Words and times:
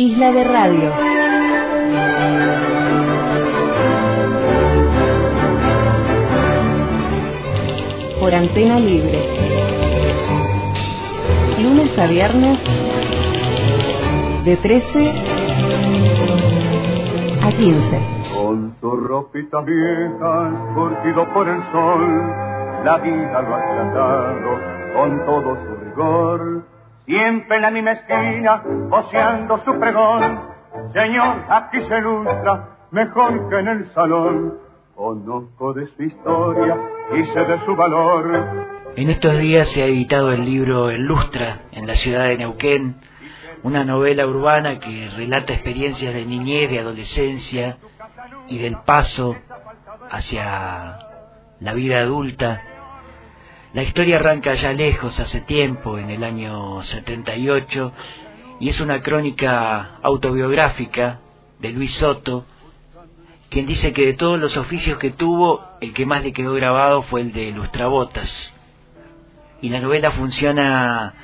Isla 0.00 0.32
de 0.32 0.44
Radio. 0.44 0.90
Por 8.18 8.34
antena 8.34 8.80
libre. 8.80 9.18
Lunes 11.58 11.98
a 11.98 12.06
viernes 12.06 12.58
de 14.46 14.56
13 14.56 15.12
a 17.42 17.52
15. 17.52 18.00
Con 18.34 18.74
su 18.80 18.96
ropita 18.96 19.60
vieja, 19.60 20.72
curtido 20.74 21.30
por 21.34 21.46
el 21.46 21.62
sol, 21.72 22.22
la 22.86 22.96
vida 23.02 23.42
lo 23.42 23.54
ha 23.54 23.66
tratado 23.74 24.60
con 24.94 25.26
todo 25.26 25.58
su 25.62 25.84
rigor. 25.84 26.69
Siempre 27.10 27.56
en 27.56 27.62
la 27.62 27.72
misma 27.72 27.90
esquina, 27.90 28.62
su 29.64 29.80
pregón. 29.80 30.42
Señor, 30.92 31.44
aquí 31.48 31.80
se 31.88 32.00
mejor 32.92 33.48
que 33.48 33.58
en 33.58 33.66
el 33.66 33.92
salón. 33.94 34.58
Conozco 34.94 35.72
de 35.72 35.88
su 35.88 36.04
historia 36.04 36.78
y 37.18 37.24
sé 37.26 37.44
de 37.44 37.58
su 37.64 37.74
valor. 37.74 38.94
En 38.94 39.10
estos 39.10 39.38
días 39.38 39.66
se 39.70 39.82
ha 39.82 39.86
editado 39.86 40.30
el 40.30 40.44
libro 40.44 40.88
El 40.90 41.06
Lustra 41.06 41.62
en 41.72 41.88
la 41.88 41.96
ciudad 41.96 42.26
de 42.26 42.38
Neuquén, 42.38 43.00
una 43.64 43.82
novela 43.82 44.24
urbana 44.24 44.78
que 44.78 45.10
relata 45.16 45.52
experiencias 45.52 46.14
de 46.14 46.24
niñez, 46.24 46.70
de 46.70 46.78
adolescencia 46.78 47.78
y 48.46 48.58
del 48.58 48.76
paso 48.82 49.34
hacia 50.12 50.96
la 51.58 51.72
vida 51.72 52.02
adulta. 52.02 52.62
La 53.72 53.84
historia 53.84 54.16
arranca 54.16 54.52
ya 54.54 54.72
lejos, 54.72 55.20
hace 55.20 55.42
tiempo, 55.42 55.96
en 55.96 56.10
el 56.10 56.24
año 56.24 56.82
78, 56.82 57.92
y 58.58 58.68
es 58.68 58.80
una 58.80 59.00
crónica 59.00 60.00
autobiográfica 60.02 61.20
de 61.60 61.70
Luis 61.70 61.94
Soto, 61.94 62.46
quien 63.48 63.66
dice 63.66 63.92
que 63.92 64.06
de 64.06 64.14
todos 64.14 64.40
los 64.40 64.56
oficios 64.56 64.98
que 64.98 65.12
tuvo, 65.12 65.64
el 65.80 65.92
que 65.92 66.04
más 66.04 66.24
le 66.24 66.32
quedó 66.32 66.54
grabado 66.54 67.02
fue 67.02 67.20
el 67.20 67.32
de 67.32 67.52
lustrabotas. 67.52 68.52
Y 69.62 69.68
la 69.68 69.78
novela 69.78 70.10
funciona 70.10 71.14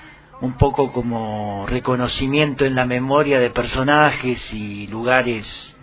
un 0.40 0.52
poco 0.52 0.92
como 0.92 1.66
reconocimiento 1.66 2.64
en 2.64 2.76
la 2.76 2.86
memoria 2.86 3.40
de 3.40 3.50
personajes 3.50 4.54
y 4.54 4.86
lugares 4.86 5.76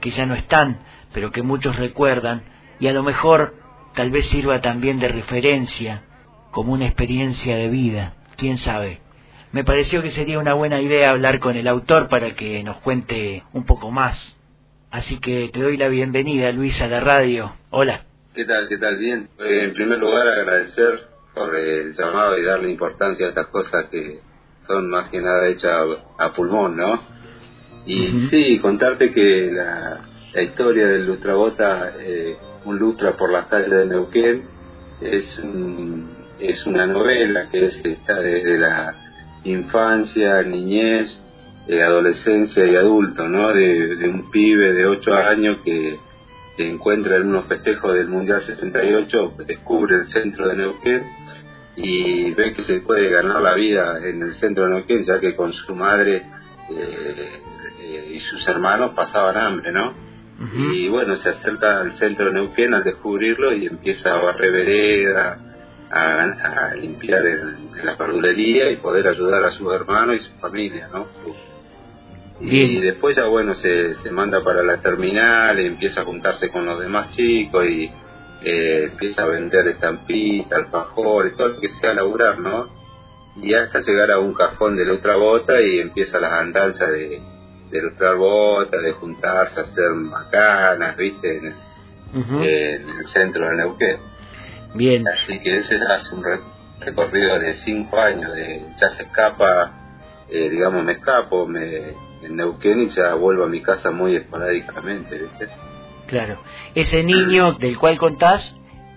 que 0.00 0.10
ya 0.10 0.26
no 0.26 0.34
están, 0.34 0.80
pero 1.12 1.30
que 1.30 1.42
muchos 1.42 1.76
recuerdan, 1.76 2.42
y 2.80 2.88
a 2.88 2.92
lo 2.92 3.04
mejor 3.04 3.59
tal 3.94 4.10
vez 4.10 4.26
sirva 4.26 4.60
también 4.60 4.98
de 4.98 5.08
referencia, 5.08 6.02
como 6.50 6.72
una 6.72 6.86
experiencia 6.86 7.56
de 7.56 7.68
vida, 7.68 8.14
quién 8.36 8.58
sabe. 8.58 9.00
Me 9.52 9.64
pareció 9.64 10.02
que 10.02 10.10
sería 10.10 10.38
una 10.38 10.54
buena 10.54 10.80
idea 10.80 11.10
hablar 11.10 11.40
con 11.40 11.56
el 11.56 11.66
autor 11.66 12.08
para 12.08 12.34
que 12.34 12.62
nos 12.62 12.76
cuente 12.78 13.42
un 13.52 13.64
poco 13.64 13.90
más. 13.90 14.36
Así 14.90 15.18
que 15.18 15.50
te 15.52 15.60
doy 15.60 15.76
la 15.76 15.88
bienvenida, 15.88 16.52
Luis, 16.52 16.80
a 16.82 16.88
la 16.88 17.00
radio. 17.00 17.54
Hola. 17.70 18.04
¿Qué 18.34 18.44
tal? 18.44 18.68
¿Qué 18.68 18.78
tal? 18.78 18.96
Bien. 18.96 19.28
Eh, 19.38 19.64
en 19.64 19.74
primer 19.74 19.98
lugar, 19.98 20.28
agradecer 20.28 21.08
por 21.34 21.54
el 21.56 21.94
llamado 21.94 22.38
y 22.38 22.44
darle 22.44 22.70
importancia 22.70 23.26
a 23.26 23.28
estas 23.30 23.48
cosas 23.48 23.86
que 23.90 24.20
son 24.66 24.88
más 24.88 25.10
que 25.10 25.20
nada 25.20 25.48
hechas 25.48 25.72
a, 26.18 26.32
pulmón, 26.32 26.76
¿no? 26.76 27.00
Y 27.86 28.28
sí, 28.30 28.58
contarte 28.60 29.12
que 29.12 29.50
la, 29.52 30.00
la 30.32 30.42
historia 30.42 30.86
del 30.86 31.06
Lustrabota, 31.06 31.92
eh, 31.98 32.36
un 32.64 32.78
lustra 32.78 33.16
por 33.16 33.30
las 33.30 33.46
calles 33.46 33.70
de 33.70 33.86
Neuquén, 33.86 34.44
es, 35.00 35.40
es 36.38 36.66
una 36.66 36.86
novela 36.86 37.48
que 37.50 37.66
es, 37.66 37.80
está 37.84 38.20
desde 38.20 38.58
la 38.58 38.94
infancia, 39.44 40.42
niñez, 40.42 41.20
eh, 41.66 41.82
adolescencia 41.82 42.66
y 42.66 42.76
adulto, 42.76 43.28
¿no? 43.28 43.52
De, 43.52 44.08
un 44.08 44.30
pibe 44.30 44.72
de 44.74 44.86
8 44.86 45.14
años 45.14 45.58
que 45.64 45.98
encuentra 46.58 47.16
en 47.16 47.28
unos 47.28 47.46
festejos 47.46 47.94
del 47.94 48.08
Mundial 48.08 48.40
78, 48.42 49.34
descubre 49.46 49.96
el 49.96 50.06
centro 50.08 50.48
de 50.48 50.56
Neuquén 50.56 51.02
y 51.76 52.32
ve 52.32 52.52
que 52.52 52.64
se 52.64 52.80
puede 52.80 53.08
ganar 53.08 53.40
la 53.40 53.54
vida 53.54 53.98
en 54.04 54.20
el 54.22 54.32
centro 54.34 54.64
de 54.64 54.70
Neuquén, 54.70 55.04
ya 55.04 55.20
que 55.20 55.34
con 55.36 55.52
su 55.52 55.74
madre 55.74 56.26
eh, 56.70 57.40
eh, 57.80 58.12
y 58.14 58.18
sus 58.20 58.46
hermanos 58.46 58.92
pasaban 58.94 59.36
hambre, 59.36 59.72
¿no? 59.72 60.09
Y 60.40 60.88
bueno, 60.88 61.16
se 61.16 61.28
acerca 61.28 61.80
al 61.80 61.92
centro 61.92 62.26
de 62.26 62.32
Neuquén 62.32 62.72
al 62.72 62.82
descubrirlo 62.82 63.52
y 63.52 63.66
empieza 63.66 64.14
a 64.14 64.22
barrer 64.22 64.50
vereda, 64.50 65.38
a, 65.90 66.22
a 66.70 66.74
limpiar 66.74 67.26
en, 67.26 67.70
la 67.84 67.94
verdulería 67.94 68.70
y 68.70 68.76
poder 68.76 69.06
ayudar 69.08 69.44
a 69.44 69.50
sus 69.50 69.70
hermanos 69.70 70.16
y 70.16 70.18
su 70.20 70.32
familia, 70.38 70.88
¿no? 70.90 71.06
Y 72.40 72.80
después 72.80 73.16
ya 73.16 73.26
bueno 73.26 73.52
se, 73.54 73.96
se 73.96 74.10
manda 74.10 74.42
para 74.42 74.62
la 74.62 74.80
terminal, 74.80 75.58
empieza 75.58 76.00
a 76.00 76.04
juntarse 76.04 76.48
con 76.48 76.64
los 76.64 76.80
demás 76.80 77.14
chicos 77.14 77.66
y 77.66 77.90
eh, 78.42 78.84
empieza 78.84 79.24
a 79.24 79.26
vender 79.26 79.68
estampitas, 79.68 80.58
alfajores, 80.58 81.36
todo 81.36 81.48
lo 81.48 81.60
que 81.60 81.68
sea 81.68 81.92
laburar, 81.92 82.38
¿no? 82.38 82.66
Y 83.36 83.52
hasta 83.52 83.80
llegar 83.80 84.10
a 84.10 84.18
un 84.18 84.32
cajón 84.32 84.74
de 84.74 84.86
la 84.86 84.94
otra 84.94 85.16
bota 85.16 85.60
y 85.60 85.80
empieza 85.80 86.18
las 86.18 86.32
andanzas 86.32 86.90
de, 86.90 87.20
de 87.70 87.78
ilustrar 87.78 88.16
botas, 88.16 88.82
de 88.82 88.92
juntarse, 88.92 89.60
a 89.60 89.62
hacer 89.62 89.90
macanas, 89.90 90.96
¿viste? 90.96 91.38
En 91.38 91.46
el, 91.46 91.54
en 92.42 92.88
el 92.98 93.06
centro 93.06 93.48
de 93.48 93.56
Neuquén. 93.56 93.96
Bien. 94.74 95.04
Así 95.08 95.38
que 95.40 95.58
ese 95.58 95.76
hace 95.76 96.14
un 96.14 96.24
recorrido 96.80 97.38
de 97.38 97.54
cinco 97.54 97.98
años, 98.00 98.32
de 98.34 98.62
ya 98.80 98.88
se 98.90 99.02
escapa, 99.04 99.72
eh, 100.28 100.48
digamos, 100.50 100.84
me 100.84 100.92
escapo, 100.92 101.46
me 101.46 101.94
en 102.22 102.36
Neuquén 102.36 102.82
y 102.82 102.88
ya 102.90 103.14
vuelvo 103.14 103.44
a 103.44 103.48
mi 103.48 103.62
casa 103.62 103.90
muy 103.90 104.16
esporádicamente, 104.16 105.16
¿viste? 105.16 105.48
Claro. 106.06 106.40
Ese 106.74 107.02
niño 107.02 107.52
del 107.52 107.78
cual 107.78 107.96
contás 107.98 108.56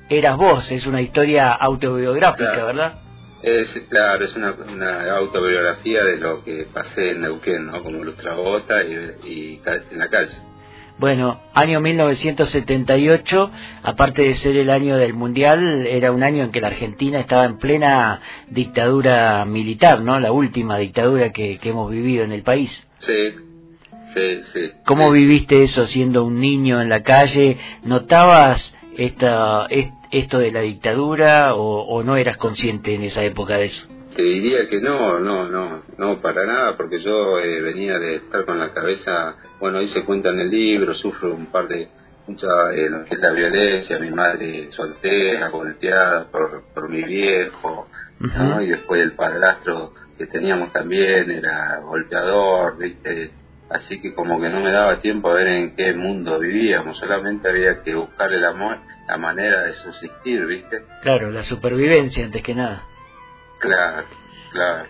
eras 0.10 0.36
vos, 0.36 0.70
es 0.72 0.86
una 0.86 1.02
historia 1.02 1.52
autobiográfica, 1.54 2.52
Claro. 2.52 2.66
¿verdad? 2.68 2.94
Es, 3.44 3.68
claro, 3.90 4.24
es 4.24 4.36
una, 4.36 4.54
una 4.74 5.18
autobiografía 5.18 6.04
de 6.04 6.18
lo 6.18 6.44
que 6.46 6.66
pasé 6.74 7.12
en 7.12 7.22
Neuquén, 7.22 7.68
¿no? 7.68 7.84
Como 7.84 8.04
lustrabota 8.04 8.82
y, 8.84 8.94
y 9.30 9.62
en 9.92 10.00
la 10.00 10.08
calle. 10.08 10.32
Bueno, 10.98 11.42
año 11.54 11.82
1978, 11.82 13.52
aparte 13.84 14.22
de 14.22 14.36
ser 14.36 14.56
el 14.56 14.70
año 14.70 14.96
del 14.96 15.14
Mundial, 15.14 15.86
era 15.88 16.12
un 16.12 16.24
año 16.24 16.44
en 16.44 16.52
que 16.52 16.62
la 16.62 16.68
Argentina 16.68 17.20
estaba 17.20 17.46
en 17.46 17.58
plena 17.58 18.22
dictadura 18.48 19.44
militar, 19.44 20.00
¿no? 20.02 20.20
La 20.20 20.32
última 20.32 20.78
dictadura 20.78 21.32
que, 21.32 21.58
que 21.58 21.70
hemos 21.70 21.92
vivido 21.92 22.24
en 22.24 22.32
el 22.32 22.44
país. 22.44 22.72
Sí, 23.00 23.32
sí, 24.14 24.42
sí. 24.54 24.72
¿Cómo 24.86 25.12
sí. 25.12 25.20
viviste 25.20 25.64
eso 25.64 25.86
siendo 25.88 26.24
un 26.24 26.40
niño 26.40 26.80
en 26.82 26.90
la 26.90 27.02
calle? 27.04 27.58
¿Notabas 27.84 28.74
esta, 28.96 29.66
est- 29.72 29.92
esto 30.14 30.40
de 30.40 30.52
la 30.52 30.62
dictadura 30.62 31.56
o, 31.56 31.82
o 31.82 32.04
no 32.04 32.16
eras 32.16 32.38
consciente 32.38 32.94
en 32.94 33.04
esa 33.04 33.24
época 33.24 33.58
de 33.58 33.66
eso? 33.66 33.88
Te 34.16 34.22
diría 34.22 34.68
que 34.70 34.80
no, 34.80 35.20
no, 35.20 35.50
no, 35.50 35.82
no, 35.98 36.22
para 36.22 36.46
nada, 36.46 36.78
porque 36.78 37.00
yo 37.00 37.40
eh, 37.40 37.62
venía 37.62 37.98
de 37.98 38.18
estar 38.18 38.46
con 38.46 38.60
la 38.60 38.72
cabeza, 38.72 39.36
bueno, 39.60 39.80
ahí 39.80 39.88
se 39.88 40.04
cuenta 40.04 40.30
en 40.30 40.40
el 40.40 40.52
libro, 40.52 40.94
sufro 40.94 41.34
un 41.34 41.48
par 41.48 41.68
de, 41.68 41.88
mucha, 42.28 42.48
eh, 42.74 42.90
lo 42.92 43.04
que 43.06 43.16
es 43.16 43.20
la 43.20 43.32
violencia, 43.32 43.98
mi 43.98 44.12
madre 44.12 44.72
soltera, 44.72 45.50
golpeada 45.50 46.26
por, 46.26 46.64
por 46.76 46.90
mi 46.90 47.02
viejo, 47.02 47.88
¿no? 48.20 48.62
Y 48.62 48.68
después 48.68 49.02
el 49.02 49.14
padrastro 49.14 49.94
que 50.18 50.28
teníamos 50.28 50.72
también 50.72 51.32
era 51.32 51.80
golpeador, 51.82 52.78
¿viste? 52.78 53.32
Así 53.70 54.00
que 54.02 54.14
como 54.14 54.40
que 54.40 54.50
no 54.50 54.60
me 54.60 54.72
daba 54.72 55.00
tiempo 55.00 55.30
a 55.30 55.34
ver 55.36 55.48
en 55.48 55.76
qué 55.76 55.94
mundo 55.94 56.38
vivíamos, 56.40 56.98
solamente 56.98 57.50
había 57.50 57.82
que 57.82 57.96
buscarle 57.96 58.40
la, 58.40 58.54
mo- 58.54 58.76
la 59.08 59.18
manera 59.18 59.64
de 59.64 59.74
subsistir, 59.74 60.46
¿viste? 60.46 60.84
Claro, 61.02 61.32
la 61.32 61.44
supervivencia 61.44 62.24
antes 62.26 62.44
que 62.44 62.54
nada. 62.54 62.84
Claro, 63.60 64.06
claro. 64.52 64.86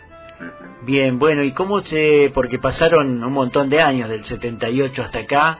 Bien, 0.81 1.17
bueno, 1.19 1.44
¿y 1.44 1.53
cómo 1.53 1.79
se...? 1.81 2.31
Porque 2.33 2.59
pasaron 2.59 3.23
un 3.23 3.31
montón 3.31 3.69
de 3.69 3.81
años, 3.81 4.09
del 4.09 4.25
78 4.25 5.01
hasta 5.03 5.19
acá. 5.19 5.59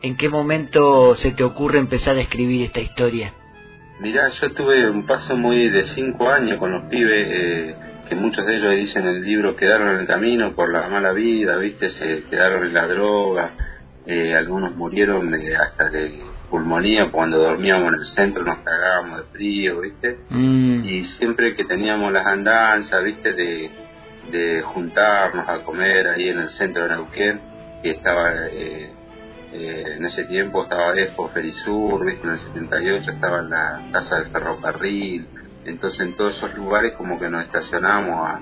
¿En 0.00 0.16
qué 0.16 0.28
momento 0.28 1.14
se 1.14 1.30
te 1.32 1.44
ocurre 1.44 1.78
empezar 1.78 2.16
a 2.16 2.22
escribir 2.22 2.64
esta 2.64 2.80
historia? 2.80 3.34
Mirá, 4.00 4.30
yo 4.30 4.50
tuve 4.52 4.90
un 4.90 5.06
paso 5.06 5.36
muy 5.36 5.68
de 5.68 5.84
cinco 5.84 6.28
años 6.28 6.58
con 6.58 6.72
los 6.72 6.84
pibes, 6.84 7.28
eh, 7.30 7.76
que 8.08 8.14
muchos 8.16 8.44
de 8.46 8.56
ellos 8.56 8.74
dicen 8.76 9.02
en 9.06 9.16
el 9.16 9.22
libro 9.22 9.56
quedaron 9.56 9.88
en 9.90 10.00
el 10.00 10.06
camino 10.06 10.52
por 10.54 10.72
la 10.72 10.88
mala 10.88 11.12
vida, 11.12 11.56
¿viste? 11.56 11.90
Se 11.90 12.24
quedaron 12.24 12.64
en 12.66 12.74
la 12.74 12.86
droga, 12.86 13.50
eh, 14.06 14.34
algunos 14.34 14.74
murieron 14.76 15.30
de- 15.30 15.56
hasta 15.56 15.88
de 15.88 16.20
pulmonía 16.50 17.10
cuando 17.10 17.38
dormíamos 17.38 17.88
en 17.88 18.00
el 18.00 18.04
centro, 18.06 18.44
nos 18.44 18.58
cagábamos 18.58 19.18
de 19.18 19.24
frío, 19.32 19.80
¿viste? 19.80 20.18
Mm, 20.28 20.84
Y 20.84 21.04
siempre 21.04 21.54
que 21.54 21.64
teníamos 21.64 22.12
las 22.12 22.26
andanzas, 22.26 23.02
¿viste? 23.04 23.32
De, 23.32 23.70
de 24.30 24.62
juntarnos 24.62 25.48
a 25.48 25.62
comer 25.64 26.08
ahí 26.08 26.28
en 26.28 26.38
el 26.40 26.48
centro 26.50 26.82
de 26.82 26.88
Neuquén, 26.90 27.40
que 27.82 27.90
estaba... 27.92 28.32
Eh, 28.50 28.90
eh, 29.54 29.84
en 29.98 30.04
ese 30.06 30.24
tiempo 30.24 30.62
estaba 30.62 30.98
Expo 30.98 31.28
Ferisur, 31.28 32.06
¿viste? 32.06 32.26
en 32.26 32.32
el 32.32 32.38
78 32.38 33.10
estaba 33.10 33.40
en 33.40 33.50
la 33.50 33.82
Casa 33.92 34.16
del 34.16 34.26
Ferrocarril, 34.30 35.26
entonces 35.64 36.00
en 36.00 36.16
todos 36.16 36.36
esos 36.36 36.54
lugares 36.54 36.94
como 36.94 37.18
que 37.18 37.28
nos 37.28 37.44
estacionamos 37.44 38.28
a, 38.28 38.40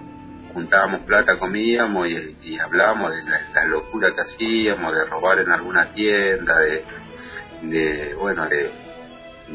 juntábamos 0.52 1.00
plata, 1.02 1.38
comíamos 1.38 2.08
y, 2.08 2.36
y 2.42 2.58
hablábamos 2.58 3.12
de 3.12 3.22
la, 3.22 3.40
la, 3.54 3.64
locura 3.66 4.14
que 4.14 4.20
hacíamos, 4.22 4.94
de 4.94 5.04
robar 5.04 5.38
en 5.38 5.50
alguna 5.50 5.92
tienda, 5.92 6.58
de, 6.58 6.84
de 7.62 8.14
bueno, 8.14 8.48
de, 8.48 8.70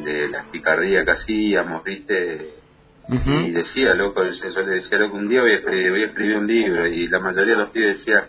de 0.04 0.30
la 0.30 0.44
picardía 0.52 1.04
que 1.04 1.12
hacíamos, 1.12 1.84
¿viste? 1.84 2.56
Y 3.08 3.52
decía, 3.52 3.94
loco, 3.94 4.24
yo, 4.24 4.62
le 4.62 4.76
decía, 4.76 4.98
loco, 4.98 5.18
un 5.18 5.30
día 5.30 5.42
voy 5.42 5.52
a, 5.52 5.56
escribir, 5.58 5.92
voy 5.92 6.02
a 6.02 6.06
escribir 6.08 6.38
un 6.38 6.48
libro 6.48 6.88
y 6.88 7.08
la 7.08 7.20
mayoría 7.20 7.54
de 7.54 7.60
los 7.60 7.70
pibes 7.70 8.00
decía, 8.00 8.28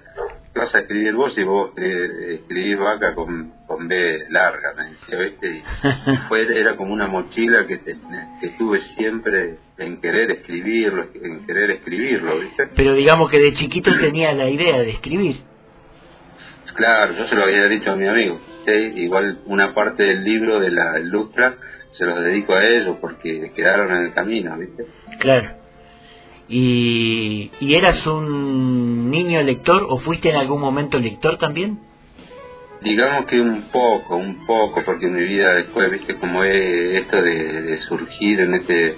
vas 0.58 0.74
a 0.74 0.80
escribir 0.80 1.14
vos 1.14 1.36
y 1.38 1.44
vos 1.44 1.70
eh, 1.76 2.40
escribís 2.40 2.78
vaca 2.78 3.14
con, 3.14 3.52
con 3.66 3.88
B 3.88 4.26
larga, 4.30 4.74
me 4.76 4.90
decía, 4.90 5.18
¿viste? 5.18 5.48
Y 5.48 5.62
fue, 6.28 6.58
era 6.58 6.76
como 6.76 6.92
una 6.92 7.06
mochila 7.06 7.66
que, 7.66 7.80
que 7.80 8.48
tuve 8.58 8.78
siempre 8.80 9.56
en 9.78 10.00
querer 10.00 10.30
escribirlo, 10.30 11.06
en 11.14 11.46
querer 11.46 11.72
escribirlo, 11.72 12.40
¿viste? 12.40 12.68
Pero 12.74 12.94
digamos 12.94 13.30
que 13.30 13.38
de 13.38 13.54
chiquito 13.54 13.92
tenía 13.98 14.32
la 14.32 14.48
idea 14.48 14.78
de 14.78 14.90
escribir. 14.90 15.36
Claro, 16.74 17.14
yo 17.14 17.26
se 17.26 17.36
lo 17.36 17.44
había 17.44 17.66
dicho 17.68 17.92
a 17.92 17.96
mi 17.96 18.06
amigo. 18.06 18.38
Igual 18.66 19.38
una 19.46 19.72
parte 19.72 20.02
del 20.02 20.24
libro 20.24 20.58
de 20.60 20.70
la 20.70 20.98
Ilustra 20.98 21.56
se 21.92 22.04
los 22.04 22.22
dedico 22.22 22.54
a 22.54 22.64
ellos 22.64 22.96
porque 23.00 23.52
quedaron 23.54 23.92
en 23.92 24.06
el 24.06 24.12
camino, 24.12 24.56
¿viste? 24.58 24.86
Claro. 25.18 25.65
¿Y, 26.48 27.50
¿Y 27.60 27.75
eras 27.75 28.06
un 28.06 29.10
niño 29.10 29.43
lector 29.43 29.87
o 29.88 29.98
fuiste 29.98 30.31
en 30.31 30.37
algún 30.37 30.60
momento 30.60 30.98
lector 30.98 31.38
también? 31.38 31.81
Digamos 32.82 33.26
que 33.26 33.40
un 33.40 33.62
poco, 33.72 34.16
un 34.16 34.46
poco, 34.46 34.82
porque 34.84 35.08
mi 35.08 35.25
vida 35.25 35.54
después, 35.54 35.90
viste, 35.90 36.16
como 36.16 36.44
es 36.44 37.00
esto 37.02 37.20
de, 37.20 37.62
de 37.62 37.76
surgir 37.78 38.40
en 38.40 38.54
este, 38.54 38.96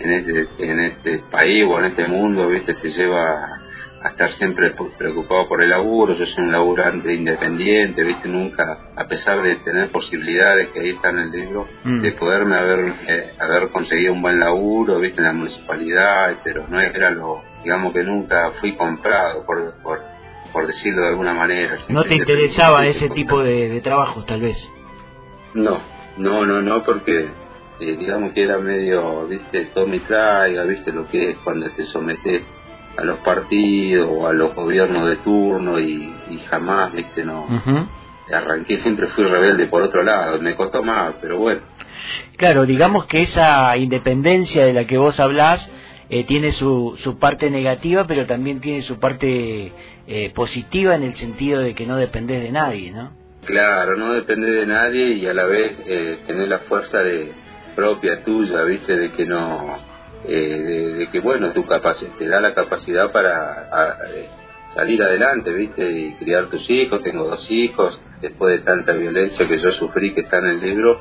en 0.00 0.12
este, 0.12 0.48
en 0.58 0.80
este 0.80 1.18
país 1.30 1.64
o 1.68 1.78
en 1.78 1.86
este 1.86 2.06
mundo, 2.06 2.48
viste, 2.48 2.74
te 2.74 2.90
lleva 2.90 3.59
a 4.02 4.08
estar 4.08 4.30
siempre 4.30 4.72
preocupado 4.96 5.46
por 5.46 5.62
el 5.62 5.70
laburo, 5.70 6.14
yo 6.14 6.24
soy 6.26 6.44
un 6.44 6.52
laburante 6.52 7.12
independiente, 7.12 8.02
viste, 8.02 8.28
nunca, 8.28 8.78
a 8.96 9.04
pesar 9.06 9.42
de 9.42 9.56
tener 9.56 9.90
posibilidades 9.90 10.68
que 10.70 10.80
ahí 10.80 10.90
está 10.90 11.10
en 11.10 11.18
el 11.18 11.30
libro, 11.30 11.68
Mm. 11.84 12.00
de 12.00 12.12
poderme 12.12 12.56
haber, 12.56 12.94
eh, 13.06 13.32
haber 13.38 13.68
conseguido 13.68 14.12
un 14.14 14.22
buen 14.22 14.40
laburo, 14.40 14.98
viste, 15.00 15.18
en 15.20 15.26
la 15.26 15.32
municipalidad, 15.34 16.36
pero 16.42 16.66
no 16.68 16.80
era 16.80 17.10
lo, 17.10 17.42
digamos 17.62 17.92
que 17.92 18.02
nunca 18.02 18.52
fui 18.60 18.74
comprado, 18.74 19.44
por, 19.44 19.74
por, 19.82 20.00
por 20.52 20.66
decirlo 20.66 21.02
de 21.02 21.08
alguna 21.08 21.34
manera. 21.34 21.76
¿No 21.88 22.02
te 22.04 22.14
interesaba 22.14 22.86
ese 22.86 23.10
tipo 23.10 23.42
de, 23.42 23.68
de 23.68 23.80
trabajos 23.82 24.24
tal 24.24 24.40
vez? 24.40 24.56
No, 25.54 25.78
no, 26.16 26.46
no, 26.46 26.62
no, 26.62 26.82
porque 26.84 27.26
eh, 27.80 27.96
digamos 27.98 28.32
que 28.32 28.44
era 28.44 28.58
medio, 28.58 29.26
viste, 29.26 29.66
tome 29.74 29.96
y 29.96 30.00
traiga, 30.00 30.62
viste 30.64 30.90
lo 30.92 31.06
que 31.08 31.30
es 31.32 31.36
cuando 31.38 31.68
te 31.72 31.82
sometes 31.82 32.42
a 33.00 33.04
los 33.04 33.18
partidos 33.20 34.08
o 34.10 34.26
a 34.26 34.32
los 34.34 34.54
gobiernos 34.54 35.08
de 35.08 35.16
turno 35.16 35.80
y, 35.80 36.14
y 36.30 36.38
jamás, 36.50 36.92
viste, 36.92 37.24
no. 37.24 37.46
Arranqué, 38.30 38.76
siempre 38.76 39.06
fui 39.08 39.24
rebelde 39.24 39.66
por 39.66 39.82
otro 39.82 40.02
lado, 40.02 40.38
me 40.38 40.54
costó 40.54 40.82
más, 40.82 41.14
pero 41.20 41.38
bueno. 41.38 41.62
Claro, 42.36 42.66
digamos 42.66 43.06
que 43.06 43.22
esa 43.22 43.76
independencia 43.76 44.64
de 44.64 44.72
la 44.72 44.84
que 44.84 44.98
vos 44.98 45.18
hablás 45.18 45.68
eh, 46.10 46.24
tiene 46.24 46.52
su, 46.52 46.94
su 46.98 47.18
parte 47.18 47.50
negativa, 47.50 48.06
pero 48.06 48.26
también 48.26 48.60
tiene 48.60 48.82
su 48.82 48.98
parte 48.98 49.72
eh, 50.06 50.30
positiva 50.34 50.94
en 50.94 51.02
el 51.02 51.16
sentido 51.16 51.60
de 51.60 51.74
que 51.74 51.86
no 51.86 51.96
dependés 51.96 52.42
de 52.42 52.52
nadie, 52.52 52.92
¿no? 52.92 53.12
Claro, 53.46 53.96
no 53.96 54.12
depender 54.12 54.52
de 54.52 54.66
nadie 54.66 55.14
y 55.14 55.26
a 55.26 55.32
la 55.32 55.44
vez 55.44 55.80
eh, 55.86 56.18
tener 56.26 56.48
la 56.48 56.58
fuerza 56.60 56.98
de 56.98 57.32
propia 57.74 58.22
tuya, 58.22 58.62
viste, 58.64 58.94
de 58.94 59.10
que 59.12 59.24
no, 59.24 59.78
eh, 60.24 60.94
de, 60.98 61.10
que 61.10 61.20
bueno, 61.20 61.52
tu 61.52 61.64
te 62.18 62.28
da 62.28 62.40
la 62.40 62.54
capacidad 62.54 63.10
para 63.10 64.00
eh, 64.14 64.28
salir 64.74 65.02
adelante, 65.02 65.52
viste, 65.52 65.90
y 65.90 66.14
criar 66.14 66.46
tus 66.46 66.68
hijos. 66.70 67.02
Tengo 67.02 67.24
dos 67.24 67.50
hijos, 67.50 68.00
después 68.20 68.58
de 68.58 68.64
tanta 68.64 68.92
violencia 68.92 69.46
que 69.46 69.60
yo 69.60 69.70
sufrí 69.72 70.14
que 70.14 70.22
está 70.22 70.38
en 70.38 70.46
el 70.46 70.60
libro, 70.60 71.00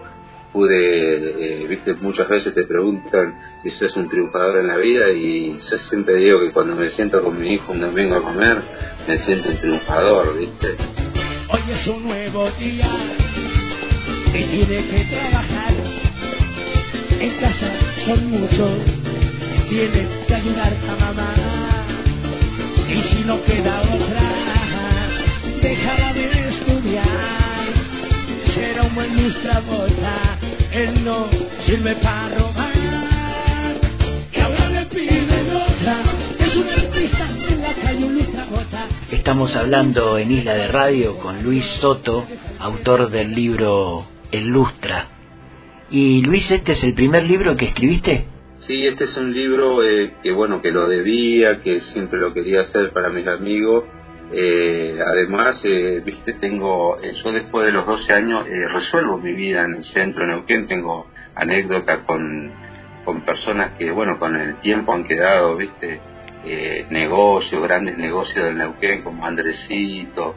pude, 0.51 1.63
eh, 1.63 1.67
viste, 1.67 1.93
muchas 1.95 2.27
veces 2.27 2.53
te 2.53 2.63
preguntan 2.63 3.35
si 3.61 3.69
sos 3.71 3.95
un 3.97 4.09
triunfador 4.09 4.57
en 4.59 4.67
la 4.67 4.77
vida 4.77 5.11
y 5.11 5.57
yo 5.57 5.77
siempre 5.77 6.15
digo 6.15 6.39
que 6.39 6.51
cuando 6.51 6.75
me 6.75 6.89
siento 6.89 7.23
con 7.23 7.39
mi 7.39 7.53
hijo 7.53 7.71
un 7.71 7.81
domingo 7.81 8.15
a 8.15 8.23
comer, 8.23 8.61
me 9.07 9.17
siento 9.17 9.49
un 9.49 9.57
triunfador, 9.57 10.37
viste. 10.37 10.75
Hoy 11.51 11.61
es 11.71 11.87
un 11.87 12.03
nuevo 12.03 12.49
día 12.59 12.87
y 14.27 14.43
tiene 14.43 14.87
que 14.87 15.07
trabajar. 15.09 15.88
En 17.19 17.31
casa 17.31 17.67
son 18.05 18.31
muchos, 18.31 18.71
tiene 19.67 20.07
que 20.25 20.35
ayudar 20.35 20.73
a 20.89 21.03
mamá. 21.03 21.33
Y 22.87 23.01
si 23.09 23.23
no 23.25 23.43
queda 23.43 23.81
otra, 23.81 24.21
dejará 25.61 26.13
de 26.13 26.47
estudiar. 26.47 27.05
Será 28.53 28.83
un 28.83 28.95
buen 28.95 29.21
lustrabota, 29.21 30.39
él 30.71 31.03
no 31.03 31.27
sirve 31.65 31.95
para 31.95 32.29
robar. 32.29 32.71
Y 34.31 34.39
ahora 34.39 34.69
le 34.69 34.85
piden 34.85 35.55
otra, 35.55 35.97
es 36.39 36.55
un 36.55 36.69
artista 36.69 37.27
en 37.49 37.61
la 37.61 37.73
calle, 37.73 38.05
un 38.05 38.15
lustrabota. 38.15 38.87
Estamos 39.11 39.55
hablando 39.57 40.17
en 40.17 40.31
Isla 40.31 40.53
de 40.53 40.67
Radio 40.67 41.17
con 41.17 41.43
Luis 41.43 41.65
Soto, 41.65 42.25
autor 42.59 43.09
del 43.09 43.35
libro 43.35 44.05
El 44.31 44.47
Lustra. 44.47 45.18
Y 45.91 46.21
Luis, 46.23 46.49
¿este 46.51 46.73
es 46.73 46.83
el 46.83 46.93
primer 46.93 47.23
libro 47.23 47.55
que 47.55 47.65
escribiste? 47.65 48.25
Sí, 48.59 48.85
este 48.85 49.05
es 49.05 49.17
un 49.17 49.33
libro 49.33 49.83
eh, 49.83 50.13
que 50.21 50.31
bueno, 50.31 50.61
que 50.61 50.71
lo 50.71 50.87
debía, 50.87 51.59
que 51.61 51.79
siempre 51.79 52.19
lo 52.19 52.33
quería 52.33 52.61
hacer 52.61 52.91
para 52.91 53.09
mis 53.09 53.27
amigos. 53.27 53.85
Eh, 54.31 54.99
además, 55.03 55.59
eh, 55.63 56.03
viste, 56.05 56.33
tengo, 56.33 56.99
eh, 57.01 57.13
yo 57.23 57.31
después 57.31 57.65
de 57.65 57.71
los 57.71 57.87
12 57.87 58.13
años 58.13 58.47
eh, 58.47 58.67
resuelvo 58.67 59.17
mi 59.17 59.33
vida 59.33 59.65
en 59.65 59.73
el 59.75 59.83
centro 59.83 60.23
de 60.23 60.33
Neuquén, 60.33 60.67
tengo 60.67 61.07
anécdotas 61.33 62.03
con, 62.05 62.51
con 63.03 63.21
personas 63.21 63.71
que, 63.71 63.89
bueno, 63.89 64.19
con 64.19 64.35
el 64.35 64.59
tiempo 64.59 64.93
han 64.93 65.03
quedado, 65.03 65.55
viste, 65.55 65.99
eh, 66.45 66.85
negocios, 66.91 67.63
grandes 67.63 67.97
negocios 67.97 68.45
del 68.45 68.57
Neuquén, 68.57 69.01
como 69.01 69.25
Andresito, 69.25 70.35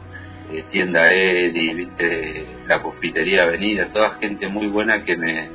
eh, 0.51 0.63
Tienda 0.71 1.11
Edi, 1.11 1.73
viste, 1.73 2.45
la 2.67 2.81
Cospitería 2.81 3.43
Avenida, 3.43 3.87
toda 3.93 4.11
gente 4.11 4.47
muy 4.47 4.67
buena 4.67 5.03
que 5.03 5.17
me, 5.17 5.49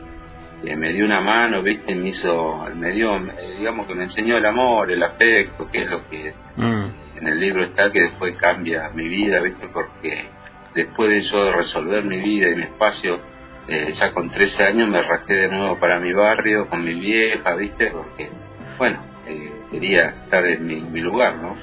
que 0.63 0.77
me 0.77 0.93
dio 0.93 1.05
una 1.05 1.21
mano, 1.21 1.63
viste, 1.63 1.95
me 1.95 2.09
hizo, 2.09 2.67
me 2.75 2.93
dio, 2.93 3.21
digamos 3.59 3.87
que 3.87 3.95
me 3.95 4.05
enseñó 4.05 4.39
el 4.39 4.47
amor, 4.47 4.91
el 4.91 5.03
afecto, 5.03 5.71
que 5.71 5.83
es 5.83 5.91
lo 5.91 6.09
que 6.09 6.35
en 6.59 7.27
el 7.27 7.41
libro 7.41 7.65
está, 7.65 7.91
que 7.91 8.03
después 8.03 8.37
cambia 8.37 8.91
mi 8.95 9.09
vida, 9.09 9.41
viste, 9.41 9.69
porque 9.69 10.27
después 10.75 11.11
de 11.11 11.19
eso 11.19 11.45
de 11.45 11.53
resolver 11.53 12.05
mi 12.05 12.19
vida 12.19 12.51
y 12.51 12.57
mi 12.57 12.63
espacio, 12.63 13.21
eh, 13.69 13.93
ya 13.93 14.13
con 14.13 14.31
13 14.31 14.63
años 14.65 14.89
me 14.89 15.03
rajé 15.03 15.35
de 15.35 15.49
nuevo 15.49 15.79
para 15.79 16.01
mi 16.01 16.13
barrio, 16.13 16.69
con 16.69 16.85
mi 16.85 16.95
vieja, 16.95 17.55
viste, 17.55 17.91
porque, 17.91 18.31
bueno, 18.79 18.99
eh, 19.27 19.53
quería 19.71 20.09
estar 20.25 20.45
en 20.47 20.67
mi, 20.67 20.81
mi 20.81 21.01
lugar, 21.01 21.37
¿no? 21.37 21.57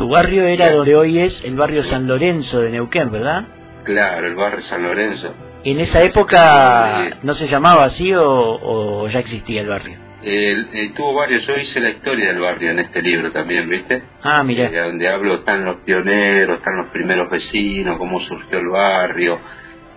Tu 0.00 0.08
barrio 0.08 0.46
era 0.46 0.72
donde 0.72 0.96
hoy 0.96 1.18
es 1.18 1.44
el 1.44 1.56
barrio 1.56 1.84
San 1.84 2.06
Lorenzo 2.06 2.62
de 2.62 2.70
Neuquén, 2.70 3.12
¿verdad? 3.12 3.44
Claro, 3.84 4.28
el 4.28 4.34
barrio 4.34 4.62
San 4.62 4.82
Lorenzo. 4.82 5.34
¿En 5.62 5.78
esa 5.78 6.02
época 6.02 7.18
no 7.22 7.34
se 7.34 7.46
llamaba 7.46 7.84
así 7.84 8.10
o, 8.14 8.24
o 8.24 9.08
ya 9.08 9.18
existía 9.18 9.60
el 9.60 9.68
barrio? 9.68 9.98
Eh, 10.22 10.54
eh, 10.72 10.92
tuvo 10.96 11.12
varios, 11.12 11.46
yo 11.46 11.54
hice 11.54 11.80
la 11.80 11.90
historia 11.90 12.28
del 12.28 12.40
barrio 12.40 12.70
en 12.70 12.78
este 12.78 13.02
libro 13.02 13.30
también, 13.30 13.68
¿viste? 13.68 14.02
Ah, 14.22 14.42
mira. 14.42 14.70
Eh, 14.70 14.80
donde 14.80 15.06
hablo 15.06 15.34
están 15.34 15.66
los 15.66 15.76
pioneros, 15.84 16.56
están 16.56 16.78
los 16.78 16.86
primeros 16.86 17.28
vecinos, 17.28 17.98
cómo 17.98 18.20
surgió 18.20 18.58
el 18.58 18.68
barrio, 18.68 19.38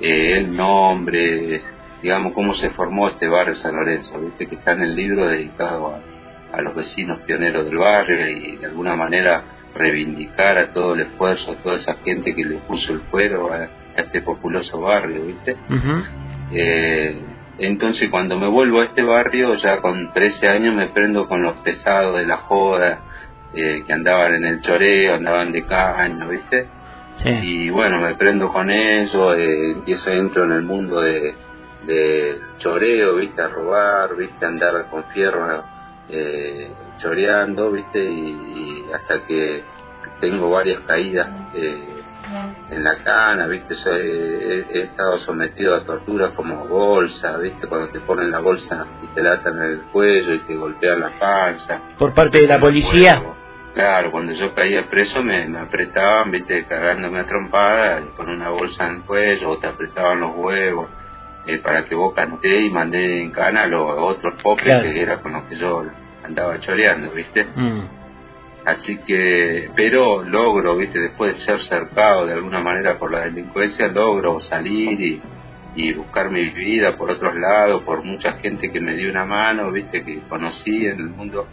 eh, 0.02 0.40
el 0.40 0.54
nombre, 0.54 1.62
digamos, 2.02 2.34
cómo 2.34 2.54
se 2.56 2.72
formó 2.72 3.08
este 3.08 3.30
barrio 3.30 3.56
San 3.56 3.74
Lorenzo, 3.74 4.20
¿viste? 4.20 4.48
Que 4.48 4.56
está 4.56 4.74
en 4.74 4.82
el 4.82 4.98
libro 4.98 5.30
dedicado 5.30 5.96
a, 5.96 6.58
a 6.58 6.62
los 6.62 6.76
vecinos 6.76 7.20
pioneros 7.20 7.64
del 7.64 7.78
barrio 7.78 8.28
y 8.28 8.58
de 8.58 8.66
alguna 8.66 8.98
manera 8.98 9.63
reivindicar 9.76 10.58
a 10.58 10.74
todo 10.74 10.94
el 10.94 11.02
esfuerzo, 11.02 11.52
a 11.52 11.56
toda 11.56 11.76
esa 11.76 11.96
gente 11.96 12.36
que 12.36 12.46
le 12.46 12.58
puso 12.58 12.94
el 12.94 13.02
cuero 13.02 13.52
a, 13.52 13.58
a 13.58 14.02
este 14.02 14.22
populoso 14.22 14.80
barrio, 14.82 15.26
¿viste? 15.26 15.58
Eh, 16.52 17.20
entonces 17.58 18.10
cuando 18.10 18.38
me 18.38 18.48
vuelvo 18.48 18.82
a 18.82 18.86
este 18.86 19.02
barrio, 19.02 19.56
ya 19.56 19.78
con 19.78 20.12
13 20.14 20.48
años 20.48 20.76
me 20.76 20.88
prendo 20.88 21.28
con 21.28 21.44
los 21.44 21.54
pesados 21.58 22.18
de 22.18 22.26
la 22.26 22.38
joda, 22.38 23.00
eh, 23.54 23.84
que 23.86 23.94
andaban 23.94 24.34
en 24.36 24.46
el 24.46 24.62
choreo, 24.62 25.16
andaban 25.16 25.52
de 25.52 25.64
caño, 25.64 26.28
¿viste? 26.30 26.68
Sí. 27.18 27.30
Y 27.30 27.70
bueno, 27.70 28.00
me 28.00 28.16
prendo 28.16 28.52
con 28.52 28.72
eso, 28.72 29.36
eh, 29.36 29.72
empiezo, 29.72 30.12
entro 30.12 30.46
en 30.46 30.52
el 30.54 30.64
mundo 30.64 31.02
de, 31.02 31.36
de 31.86 32.40
choreo, 32.58 33.18
¿viste? 33.18 33.42
A 33.42 33.48
robar, 33.50 34.16
¿viste? 34.18 34.46
A 34.46 34.50
andar 34.50 34.88
con 34.90 35.04
fierro 35.06 35.64
eh, 36.14 36.72
choreando, 37.00 37.72
¿viste? 37.72 38.04
Y, 38.04 38.30
y 38.30 38.86
hasta 38.94 39.26
que 39.26 39.64
tengo 40.22 40.50
varias 40.52 40.82
caídas 40.84 41.28
eh, 41.54 41.84
en 42.70 42.84
la 42.84 42.96
cana, 43.04 43.48
¿viste? 43.48 43.74
He, 43.86 44.66
he 44.80 44.82
estado 44.84 45.18
sometido 45.20 45.76
a 45.76 45.84
torturas 45.84 46.32
como 46.34 46.66
bolsa, 46.66 47.38
¿viste? 47.38 47.68
Cuando 47.68 47.90
te 47.90 48.00
ponen 48.02 48.32
la 48.32 48.40
bolsa 48.40 48.86
y 49.04 49.08
te 49.08 49.22
la 49.22 49.34
atan 49.34 49.58
en 49.58 49.72
el 49.72 49.80
cuello 49.92 50.34
y 50.36 50.40
te 50.40 50.56
golpean 50.56 51.00
la 51.02 51.10
panza. 51.20 51.80
¿Por 51.98 52.14
parte 52.14 52.40
de 52.42 52.48
la 52.48 52.60
policía? 52.60 53.22
Claro, 53.74 54.12
cuando 54.12 54.34
yo 54.34 54.54
caía 54.54 54.86
preso 54.88 55.24
me, 55.24 55.48
me 55.48 55.58
apretaban, 55.58 56.30
viste, 56.30 56.64
cagándome 56.66 57.20
a 57.20 57.26
trompada, 57.26 58.02
con 58.16 58.30
una 58.30 58.50
bolsa 58.50 58.86
en 58.88 58.98
el 58.98 59.02
cuello, 59.02 59.50
o 59.50 59.58
te 59.58 59.66
apretaban 59.68 60.20
los 60.20 60.36
huevos, 60.36 60.90
eh, 61.48 61.58
para 61.58 61.84
que 61.86 61.96
vos 61.96 62.14
canté 62.14 62.62
y 62.62 62.70
mandé 62.70 63.24
en 63.24 63.32
cana 63.32 63.64
a 63.64 63.68
los 63.68 63.82
otros 63.98 64.36
popes 64.44 64.64
Claro. 64.64 64.84
que 64.84 65.02
era 65.02 65.18
con 65.22 65.34
los 65.34 65.44
que 65.46 65.56
yo 65.56 65.84
andaba 66.24 66.60
choreando, 66.60 67.12
viste. 67.12 67.46
Mm. 67.56 67.88
Así 68.66 68.98
que, 69.00 69.70
pero 69.76 70.24
logro, 70.24 70.78
viste, 70.78 71.00
después 71.00 71.38
de 71.38 71.44
ser 71.44 71.62
cercado 71.62 72.26
de 72.26 72.34
alguna 72.34 72.62
manera 72.62 72.98
por 72.98 73.12
la 73.12 73.22
delincuencia, 73.22 73.88
logro 73.88 74.40
salir 74.40 75.02
y, 75.02 75.22
y 75.76 75.94
buscar 75.94 76.30
mi 76.30 76.50
vida 76.50 76.96
por 76.96 77.12
otros 77.12 77.36
lados, 77.36 77.82
por 77.84 78.04
mucha 78.04 78.34
gente 78.34 78.72
que 78.72 78.80
me 78.80 78.96
dio 78.96 79.10
una 79.10 79.26
mano, 79.26 79.72
viste, 79.72 80.04
que 80.04 80.20
conocí 80.30 80.86
en 80.86 81.00
el 81.00 81.10
mundo 81.10 81.46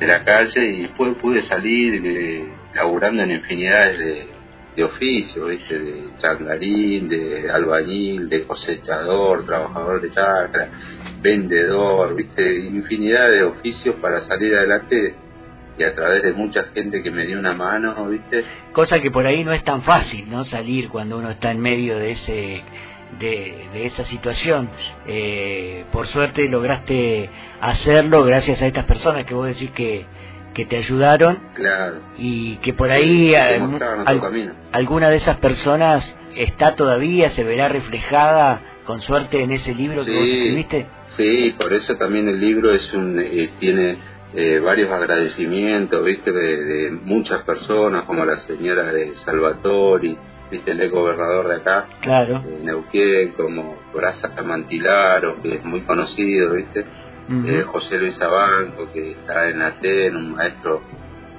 de 0.00 0.06
la 0.06 0.24
calle 0.24 0.72
y 0.72 0.82
después 0.82 1.14
pude 1.16 1.42
salir 1.42 2.02
eh, 2.04 2.44
laburando 2.74 3.22
en 3.22 3.32
infinidades 3.32 3.98
de, 3.98 4.37
de 4.78 4.84
oficios, 4.84 5.48
viste, 5.48 5.76
de 5.76 6.04
changarín, 6.18 7.08
de 7.08 7.50
albañil, 7.50 8.28
de 8.28 8.44
cosechador, 8.44 9.44
trabajador 9.44 10.00
de 10.00 10.12
chacra, 10.12 10.70
vendedor, 11.20 12.14
viste, 12.14 12.60
infinidad 12.60 13.28
de 13.28 13.42
oficios 13.42 13.96
para 13.96 14.20
salir 14.20 14.54
adelante 14.54 15.16
y 15.76 15.82
a 15.82 15.92
través 15.96 16.22
de 16.22 16.32
mucha 16.32 16.62
gente 16.62 17.02
que 17.02 17.10
me 17.10 17.26
dio 17.26 17.40
una 17.40 17.54
mano, 17.54 18.08
viste, 18.08 18.44
Cosa 18.72 19.00
que 19.00 19.10
por 19.10 19.26
ahí 19.26 19.42
no 19.42 19.52
es 19.52 19.64
tan 19.64 19.82
fácil, 19.82 20.30
¿no? 20.30 20.44
Salir 20.44 20.88
cuando 20.88 21.18
uno 21.18 21.30
está 21.32 21.50
en 21.50 21.58
medio 21.58 21.98
de 21.98 22.12
ese 22.12 22.62
de, 23.18 23.68
de 23.72 23.84
esa 23.84 24.04
situación. 24.04 24.68
Eh, 25.08 25.86
por 25.90 26.06
suerte 26.06 26.48
lograste 26.48 27.28
hacerlo 27.60 28.22
gracias 28.22 28.62
a 28.62 28.66
estas 28.68 28.84
personas 28.84 29.24
que 29.24 29.34
vos 29.34 29.48
decís 29.48 29.72
que, 29.72 30.06
que 30.58 30.64
te 30.66 30.76
ayudaron 30.76 31.38
claro. 31.54 31.98
y 32.16 32.56
que 32.56 32.72
por 32.72 32.90
ahí 32.90 33.28
Sí, 33.28 33.34
al- 33.36 34.52
alguna 34.72 35.08
de 35.08 35.16
esas 35.16 35.36
personas 35.36 36.16
está 36.34 36.74
todavía, 36.74 37.28
se 37.30 37.44
verá 37.44 37.68
reflejada 37.68 38.60
con 38.84 39.00
suerte 39.00 39.40
en 39.40 39.52
ese 39.52 39.72
libro 39.72 40.04
que 40.04 40.10
vos 40.10 40.24
Sí. 40.24 40.30
escribiste. 40.32 40.86
Sí, 41.16 41.54
por 41.56 41.72
eso 41.72 41.94
también 41.94 42.28
el 42.28 42.40
libro 42.40 42.72
es 42.72 42.92
un 42.92 43.20
eh, 43.20 43.50
tiene 43.60 43.98
eh, 44.34 44.58
varios 44.58 44.90
agradecimientos, 44.90 46.04
viste, 46.04 46.32
de, 46.32 46.56
de 46.64 46.90
muchas 46.90 47.42
personas, 47.44 48.02
como 48.02 48.24
la 48.24 48.36
señora 48.36 48.92
de 48.92 49.14
Salvatori, 49.14 50.18
viste, 50.50 50.72
el 50.72 50.80
ex 50.82 50.90
gobernador 50.92 51.46
de 51.48 51.54
acá, 51.56 51.86
Claro. 52.00 52.40
de 52.40 52.64
Neuquén, 52.64 53.32
como 53.36 53.78
Brasa 53.94 54.28
Mantilaro, 54.44 55.40
que 55.40 55.54
es 55.54 55.64
muy 55.64 55.82
conocido, 55.82 56.54
viste, 56.54 56.84
Eh, 57.46 57.62
José 57.66 57.98
Luis 57.98 58.20
Abanco, 58.22 58.90
que 58.92 59.12
está 59.12 59.48
en 59.50 59.60
Aten, 59.62 60.16
un 60.16 60.32
maestro, 60.34 60.80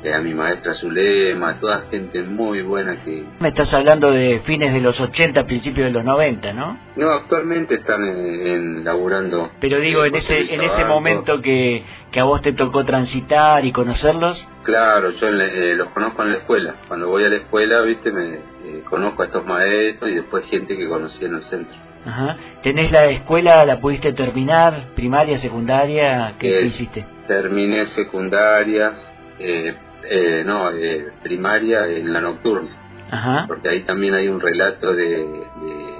eh, 0.04 0.14
a 0.14 0.20
mi 0.20 0.34
maestra 0.34 0.74
Zulema, 0.76 1.60
toda 1.60 1.82
gente 1.90 2.22
muy 2.24 2.62
buena 2.62 3.04
que... 3.04 3.24
Me 3.40 3.50
estás 3.50 3.74
hablando 3.74 4.12
de 4.12 4.40
fines 4.46 4.72
de 4.72 4.80
los 4.82 5.00
80, 5.02 5.46
principios 5.46 5.88
de 5.88 5.92
los 5.94 6.04
90, 6.06 6.54
¿no? 6.54 6.80
No, 6.96 7.12
actualmente 7.12 7.76
están 7.76 8.06
en, 8.06 8.48
en 8.48 8.84
laburando... 8.86 9.50
Pero 9.60 9.80
digo, 9.80 10.06
en 10.06 10.14
José 10.14 10.26
ese, 10.26 10.40
Luis 10.40 10.52
en 10.54 10.62
ese 10.62 10.86
momento 10.86 11.42
que, 11.42 11.84
que 12.12 12.20
a 12.20 12.24
vos 12.24 12.42
te 12.42 12.54
tocó 12.54 12.86
transitar 12.86 13.66
y 13.66 13.72
conocerlos, 13.72 14.48
Claro, 14.64 15.10
yo 15.12 15.32
la- 15.32 15.46
eh, 15.48 15.74
los 15.76 15.88
conozco 15.90 16.22
en 16.24 16.32
la 16.34 16.38
escuela. 16.38 16.76
Cuando 16.88 17.08
voy 17.08 17.24
a 17.24 17.30
la 17.30 17.38
escuela, 17.38 17.82
viste, 17.82 18.12
me 18.12 18.36
eh, 18.36 18.84
conozco 18.90 19.24
a 19.24 19.26
estos 19.26 19.44
maestros 19.46 20.12
y 20.12 20.16
después 20.16 20.46
gente 20.46 20.78
que 20.78 20.88
conocí 20.88 21.26
en 21.26 21.34
el 21.36 21.42
centro. 21.42 21.76
Ajá. 22.06 22.38
¿Tenés 22.64 22.92
la 22.92 23.06
escuela, 23.08 23.66
la 23.66 23.80
pudiste 23.80 24.14
terminar? 24.14 24.88
¿Primaria, 24.96 25.38
secundaria? 25.38 26.36
¿Qué, 26.40 26.60
Eh, 26.60 26.66
hiciste? 26.66 27.06
Terminé 27.28 27.86
secundaria, 27.88 28.94
eh, 29.38 29.76
eh, 30.10 30.44
no, 30.46 30.72
eh, 30.72 31.10
primaria 31.22 31.86
en 31.88 32.12
la 32.14 32.22
nocturna, 32.22 32.70
Ajá. 33.12 33.46
porque 33.48 33.70
ahí 33.70 33.82
también 33.84 34.14
hay 34.16 34.28
un 34.28 34.40
relato 34.40 34.94
de, 34.94 35.06
de, 35.06 35.96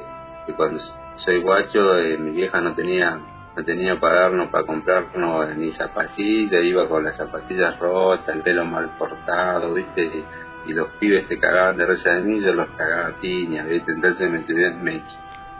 de 0.48 0.54
cuando 0.56 0.80
soy 1.16 1.40
guacho, 1.42 1.98
eh, 2.00 2.18
mi 2.18 2.32
vieja 2.32 2.62
no 2.62 2.74
tenía 2.74 3.20
no 3.58 3.66
tenía 3.66 4.00
para 4.00 4.22
darnos, 4.22 4.48
para 4.50 4.64
comprarnos 4.66 5.58
ni 5.58 5.72
zapatillas, 5.72 6.64
iba 6.64 6.88
con 6.88 7.04
las 7.04 7.18
zapatillas 7.18 7.78
rotas, 7.78 8.34
el 8.36 8.42
pelo 8.42 8.64
mal 8.64 8.92
cortado, 8.98 9.74
viste, 9.74 10.02
y, 10.04 10.70
y 10.70 10.74
los 10.74 10.88
pibes 11.00 11.26
se 11.28 11.38
cagaban 11.40 11.76
de 11.76 11.86
risa 11.86 12.12
de 12.14 12.22
mí, 12.22 12.40
yo 12.40 12.54
los 12.54 12.70
cagaba 12.78 13.08
a 13.10 13.20
piñas, 13.20 13.68
viste, 13.68 13.92
entonces 13.92 14.30
me, 14.32 14.40
me 14.82 15.02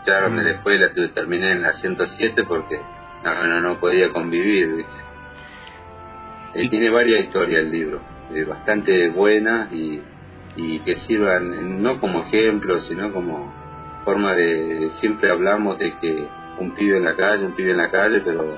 echaron 0.02 0.36
de 0.36 0.42
la 0.44 0.50
escuela, 0.52 0.92
tuve- 0.94 1.08
terminé 1.14 1.52
en 1.52 1.62
la 1.62 1.72
107 1.72 2.44
porque 2.44 2.80
no, 3.24 3.46
no, 3.46 3.60
no 3.60 3.80
podía 3.80 4.12
convivir, 4.12 4.76
viste. 4.76 4.92
Eh, 6.54 6.68
tiene 6.68 6.90
varias 6.90 7.24
historias 7.24 7.60
el 7.60 7.70
libro, 7.70 8.00
eh, 8.34 8.44
bastante 8.44 9.08
buenas 9.10 9.72
y, 9.72 10.00
y 10.56 10.80
que 10.80 10.96
sirvan 10.96 11.82
no 11.82 12.00
como 12.00 12.22
ejemplo, 12.22 12.78
sino 12.80 13.12
como 13.12 13.52
forma 14.04 14.34
de, 14.34 14.90
siempre 14.96 15.30
hablamos 15.30 15.78
de 15.78 15.92
que 16.00 16.26
un 16.58 16.72
pibe 16.74 16.96
en 16.98 17.04
la 17.04 17.14
calle, 17.16 17.44
un 17.46 17.54
pibe 17.54 17.70
en 17.70 17.76
la 17.76 17.90
calle, 17.90 18.20
pero 18.24 18.56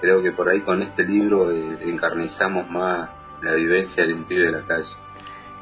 creo 0.00 0.22
que 0.22 0.32
por 0.32 0.48
ahí 0.48 0.60
con 0.60 0.82
este 0.82 1.04
libro 1.04 1.50
eh, 1.50 1.78
encarnizamos 1.86 2.68
más 2.68 3.08
la 3.40 3.52
vivencia 3.54 4.06
de 4.06 4.12
un 4.14 4.24
pibe 4.24 4.46
de 4.46 4.52
la 4.52 4.62
calle. 4.66 4.92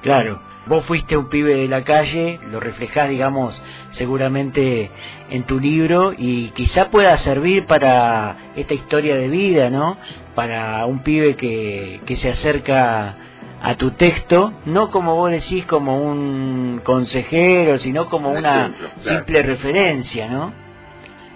Claro, 0.02 0.40
vos 0.66 0.84
fuiste 0.86 1.16
un 1.16 1.28
pibe 1.28 1.54
de 1.54 1.68
la 1.68 1.82
calle, 1.84 2.40
lo 2.50 2.60
reflejás, 2.60 3.08
digamos, 3.08 3.60
seguramente 3.90 4.90
en 5.30 5.42
tu 5.44 5.58
libro 5.60 6.12
y 6.16 6.50
quizá 6.50 6.90
pueda 6.90 7.16
servir 7.18 7.66
para 7.66 8.36
esta 8.56 8.74
historia 8.74 9.16
de 9.16 9.28
vida, 9.28 9.68
¿no? 9.70 9.96
Para 10.34 10.86
un 10.86 11.00
pibe 11.00 11.36
que, 11.36 12.00
que 12.06 12.16
se 12.16 12.30
acerca 12.30 13.16
a 13.62 13.74
tu 13.74 13.90
texto, 13.90 14.54
no 14.64 14.88
como 14.90 15.16
vos 15.16 15.30
decís 15.30 15.66
como 15.66 16.02
un 16.02 16.80
consejero, 16.82 17.76
sino 17.78 18.06
como 18.06 18.30
Un 18.30 18.38
una 18.38 18.60
ejemplo, 18.60 18.88
claro. 19.02 19.18
simple 19.18 19.42
referencia, 19.42 20.28
¿no? 20.28 20.52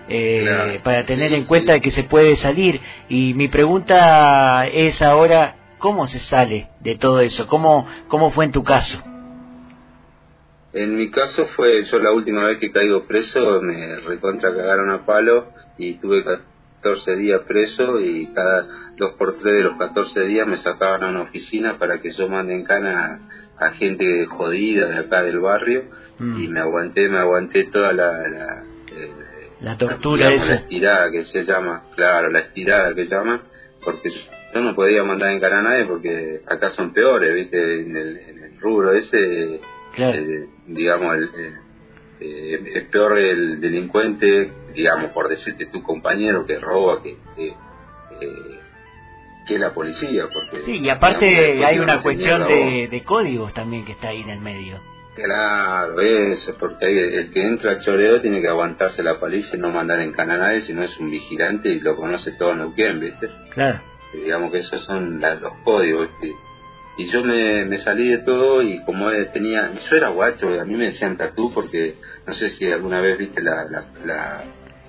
Eh, 0.08 0.40
Claro, 0.46 0.82
para 0.82 1.04
tener 1.04 1.30
sí, 1.30 1.34
en 1.36 1.44
cuenta 1.44 1.74
sí. 1.74 1.80
que 1.80 1.90
se 1.90 2.04
puede 2.04 2.36
salir. 2.36 2.80
Y 3.08 3.34
mi 3.34 3.48
pregunta 3.48 4.66
es 4.66 5.00
ahora, 5.02 5.54
¿cómo 5.84 6.06
se 6.08 6.18
sale 6.18 6.68
de 6.80 6.96
todo 6.96 7.20
eso? 7.20 7.46
¿Cómo, 7.46 7.86
cómo 8.08 8.30
fue 8.30 8.46
en 8.46 8.52
tu 8.52 8.62
caso? 8.64 8.96
En 10.72 10.96
mi 10.96 11.10
caso 11.10 11.44
fue, 11.56 11.84
yo 11.84 11.98
la 11.98 12.10
última 12.10 12.44
vez 12.44 12.56
que 12.58 12.72
caigo 12.72 13.04
preso 13.04 13.60
me 13.60 13.96
recontra 13.96 14.50
cagaron 14.54 14.90
a 14.90 15.04
palo 15.04 15.48
y 15.76 15.94
tuve 15.98 16.24
14 16.24 17.16
días 17.16 17.42
preso 17.46 18.00
y 18.00 18.26
cada 18.34 18.66
dos 18.96 19.12
por 19.18 19.36
tres 19.36 19.54
de 19.58 19.62
los 19.62 19.76
14 19.76 20.20
días 20.22 20.46
me 20.48 20.56
sacaban 20.56 21.04
a 21.04 21.08
una 21.10 21.20
oficina 21.22 21.78
para 21.78 22.00
que 22.00 22.10
yo 22.12 22.28
mande 22.28 22.54
en 22.54 22.64
cana 22.64 23.20
a, 23.58 23.66
a 23.66 23.70
gente 23.72 24.24
jodida 24.26 24.86
de 24.88 24.98
acá 24.98 25.22
del 25.22 25.38
barrio 25.40 25.82
Mm. 26.16 26.42
y 26.44 26.46
me 26.46 26.60
aguanté, 26.60 27.08
me 27.08 27.18
aguanté 27.18 27.64
toda 27.64 27.92
la... 27.92 28.12
la 28.28 28.62
eh, 28.96 29.12
La 29.62 29.76
tortura 29.76 30.28
digamos, 30.28 30.46
la 30.48 30.54
esa. 30.54 30.62
estirada 30.62 31.10
que 31.10 31.24
se 31.24 31.42
llama, 31.42 31.82
claro, 31.96 32.30
la 32.30 32.38
estirada 32.38 32.94
que 32.94 33.06
llama, 33.06 33.42
porque 33.84 34.10
yo 34.54 34.60
no 34.60 34.74
podía 34.74 35.02
mandar 35.02 35.30
en 35.30 35.40
cara 35.40 35.58
a 35.58 35.62
nadie 35.62 35.84
porque 35.84 36.40
acá 36.46 36.70
son 36.70 36.92
peores, 36.92 37.34
viste, 37.34 37.80
en 37.80 37.96
el, 37.96 38.16
en 38.18 38.38
el 38.44 38.60
rubro 38.60 38.92
ese 38.92 39.60
Claro. 39.94 40.18
eh, 40.18 40.46
digamos, 40.66 41.16
el, 41.16 41.24
eh, 41.24 41.52
eh, 42.20 42.72
es 42.74 42.84
peor 42.84 43.18
el 43.18 43.60
delincuente, 43.60 44.50
digamos, 44.72 45.10
por 45.10 45.28
decirte 45.28 45.66
tu 45.66 45.82
compañero 45.82 46.46
que 46.46 46.58
roba 46.58 47.02
que, 47.02 47.16
que, 47.36 47.48
eh, 47.48 48.60
que 49.46 49.58
la 49.58 49.72
policía. 49.74 50.24
Porque, 50.32 50.64
Sí, 50.64 50.78
y 50.78 50.88
aparte 50.88 51.26
digamos, 51.26 51.64
hay 51.66 51.78
una 51.80 52.02
cuestión 52.02 52.46
de, 52.46 52.88
de 52.90 53.02
códigos 53.04 53.52
también 53.54 53.84
que 53.84 53.92
está 53.92 54.08
ahí 54.08 54.22
en 54.22 54.30
el 54.30 54.40
medio. 54.40 54.78
Claro, 55.14 56.00
eso, 56.00 56.56
porque 56.58 56.86
el 56.86 57.30
que 57.30 57.46
entra 57.46 57.72
al 57.72 57.80
choreo 57.80 58.20
tiene 58.20 58.40
que 58.40 58.48
aguantarse 58.48 59.00
la 59.02 59.20
paliza 59.20 59.56
y 59.56 59.60
no 59.60 59.70
mandar 59.70 60.00
en 60.00 60.10
cana 60.12 60.34
a 60.34 60.38
nadie, 60.38 60.62
si 60.62 60.72
no 60.74 60.82
es 60.82 60.98
un 60.98 61.08
vigilante 61.08 61.68
y 61.68 61.78
lo 61.78 61.94
conoce 61.94 62.32
todo 62.32 62.54
Neuquén, 62.56 62.98
¿viste? 62.98 63.28
Claro. 63.50 63.80
Digamos 64.22 64.52
que 64.52 64.58
esos 64.58 64.82
son 64.84 65.20
la- 65.20 65.34
los 65.34 65.52
códigos 65.64 66.08
¿viste? 66.20 66.36
y 66.96 67.04
yo 67.10 67.24
me, 67.24 67.64
me 67.64 67.78
salí 67.78 68.08
de 68.08 68.18
todo 68.18 68.62
y 68.62 68.82
como 68.84 69.10
tenía 69.32 69.70
yo 69.90 69.96
era 69.96 70.08
guacho 70.08 70.48
a 70.60 70.64
mí 70.64 70.74
me 70.76 70.84
decían 70.86 71.16
tatú 71.16 71.52
porque 71.52 71.94
no 72.26 72.34
sé 72.34 72.48
si 72.50 72.70
alguna 72.70 73.00
vez 73.00 73.18
viste 73.18 73.42
la 73.42 73.64
la, 73.64 73.84
la, 74.04 74.44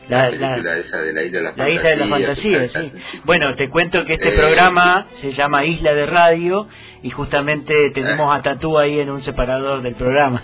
La, 0.07 0.77
esa 0.77 0.97
de 1.01 1.13
la 1.13 1.23
isla 1.23 1.39
de 1.39 1.43
la 1.45 1.53
la 1.57 1.69
isla 1.69 1.89
de 1.89 1.95
la 1.95 2.07
fantasía, 2.07 2.67
sí. 2.69 2.91
Bueno, 3.23 3.55
te 3.55 3.69
cuento 3.71 4.05
que 4.05 4.13
este 4.13 4.29
Eh, 4.29 4.37
programa 4.37 5.07
se 5.15 5.33
llama 5.33 5.65
Isla 5.65 5.95
de 5.95 6.05
Radio 6.05 6.67
y 7.01 7.09
justamente 7.09 7.89
tenemos 7.89 8.27
a 8.35 8.39
Tatú 8.43 8.77
ahí 8.77 8.99
en 8.99 9.09
un 9.09 9.23
separador 9.23 9.81
del 9.81 9.95
programa. 9.95 10.43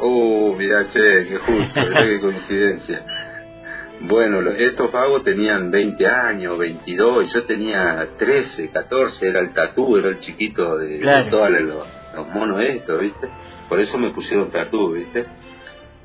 uh 0.00 0.54
mirá 0.58 0.88
che 0.88 1.26
qué 1.28 1.36
justo 1.46 1.80
qué 1.96 2.20
coincidencia 2.20 3.04
bueno 4.00 4.50
estos 4.50 4.92
vagos 4.92 5.24
tenían 5.24 5.70
20 5.70 6.06
años 6.06 6.58
22 6.58 7.24
y 7.24 7.32
yo 7.32 7.44
tenía 7.44 8.08
13 8.18 8.70
14 8.70 9.28
era 9.28 9.40
el 9.40 9.52
tatú 9.52 9.96
era 9.96 10.08
el 10.10 10.20
chiquito 10.20 10.76
de, 10.78 10.86
de 10.88 10.98
Claro. 11.00 11.30
todos 11.30 11.50
los, 11.50 11.86
los 12.14 12.28
monos 12.28 12.60
estos 12.62 13.00
viste 13.00 13.28
por 13.68 13.80
eso 13.80 13.98
me 13.98 14.10
pusieron 14.10 14.50
tatú 14.50 14.92
viste 14.92 15.24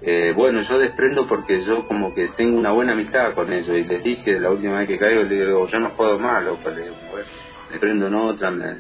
Eh, 0.04 0.34
bueno, 0.36 0.62
yo 0.64 0.80
desprendo 0.80 1.28
porque 1.28 1.62
yo 1.64 1.86
como 1.88 2.12
que 2.16 2.30
tengo 2.30 2.58
una 2.58 2.72
buena 2.72 2.94
amistad 2.94 3.34
con 3.36 3.54
ellos 3.54 3.70
y 3.78 3.84
les 3.84 4.04
dije 4.04 4.40
la 4.40 4.50
última 4.50 4.80
vez 4.80 4.88
que 4.88 4.98
caigo, 4.98 5.22
le 5.22 5.46
digo, 5.46 5.68
yo 5.68 5.80
no 5.80 5.92
juego 5.92 6.18
más, 6.18 6.44
loco, 6.44 6.72
le 6.72 6.82
digo, 6.86 6.96
bueno, 7.12 7.28
me 7.72 7.78
prendo 7.78 8.08
en 8.08 8.16
otra, 8.16 8.50
me- 8.50 8.78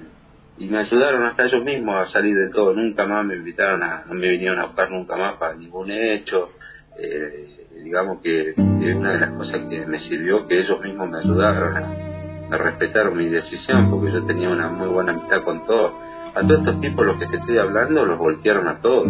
y 0.57 0.65
me 0.65 0.79
ayudaron 0.79 1.23
hasta 1.25 1.45
ellos 1.45 1.63
mismos 1.63 2.01
a 2.01 2.05
salir 2.07 2.35
de 2.35 2.49
todo. 2.49 2.73
Nunca 2.73 3.05
más 3.05 3.23
me 3.23 3.35
invitaron 3.35 3.83
a, 3.83 4.03
no 4.07 4.15
me 4.15 4.29
vinieron 4.29 4.57
a 4.59 4.65
buscar 4.65 4.89
nunca 4.89 5.15
más 5.15 5.35
para 5.37 5.53
ningún 5.55 5.91
hecho. 5.91 6.49
Eh, 6.97 7.60
digamos 7.83 8.19
que 8.21 8.53
una 8.57 9.13
de 9.13 9.19
las 9.19 9.31
cosas 9.31 9.61
que 9.69 9.85
me 9.85 9.99
sirvió 9.99 10.47
que 10.47 10.59
ellos 10.59 10.79
mismos 10.81 11.09
me 11.09 11.19
ayudaron 11.19 11.77
a, 11.77 12.55
a 12.55 12.57
respetar 12.57 13.11
mi 13.13 13.27
decisión, 13.27 13.89
porque 13.89 14.11
yo 14.11 14.23
tenía 14.25 14.49
una 14.49 14.69
muy 14.69 14.87
buena 14.87 15.13
amistad 15.13 15.43
con 15.43 15.65
todos. 15.65 15.93
A 16.33 16.41
todos 16.41 16.59
estos 16.59 16.79
tipos 16.79 17.05
los 17.05 17.17
que 17.17 17.27
te 17.27 17.37
estoy 17.37 17.57
hablando 17.57 18.05
los 18.05 18.17
voltearon 18.17 18.67
a 18.67 18.79
todos. 18.79 19.07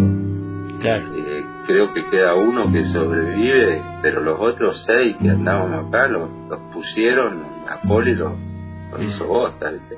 Claro. 0.79 1.03
Eh, 1.15 1.45
creo 1.67 1.93
que 1.93 2.05
queda 2.05 2.33
uno 2.33 2.71
que 2.71 2.83
sobrevive, 2.85 3.81
pero 4.01 4.21
los 4.21 4.39
otros 4.39 4.83
seis 4.85 5.15
que 5.21 5.29
andábamos 5.29 5.87
acá 5.87 6.07
los, 6.07 6.29
los 6.49 6.59
pusieron 6.73 7.43
a 7.69 7.87
Poli 7.87 8.15
los, 8.15 8.33
los 8.91 9.01
hizo 9.03 9.27
bosta, 9.27 9.71
¿viste? 9.71 9.97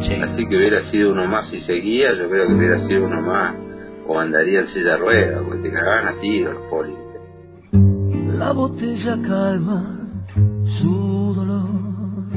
Sí. 0.00 0.14
Así 0.20 0.46
que 0.48 0.56
hubiera 0.56 0.80
sido 0.82 1.12
uno 1.12 1.26
más 1.26 1.48
si 1.48 1.60
seguía, 1.60 2.12
yo 2.14 2.28
creo 2.28 2.48
que 2.48 2.54
hubiera 2.54 2.78
sido 2.78 3.04
uno 3.04 3.20
más, 3.20 3.54
o 4.06 4.18
andaría 4.18 4.60
en 4.60 4.66
silla 4.68 4.92
de 4.92 4.96
ruedas, 4.96 5.42
porque 5.44 5.62
te 5.62 5.72
cagaban 5.72 6.08
a 6.08 6.20
tiros 6.20 6.54
los 6.54 6.62
Poli. 6.64 6.94
La 8.44 8.52
botella 8.52 9.16
calma 9.26 10.00
su 10.66 11.32
dolor. 11.34 12.28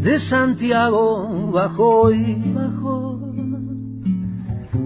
De 0.00 0.20
Santiago 0.30 1.50
bajó 1.50 2.12
y 2.12 2.52
bajó. 2.52 3.18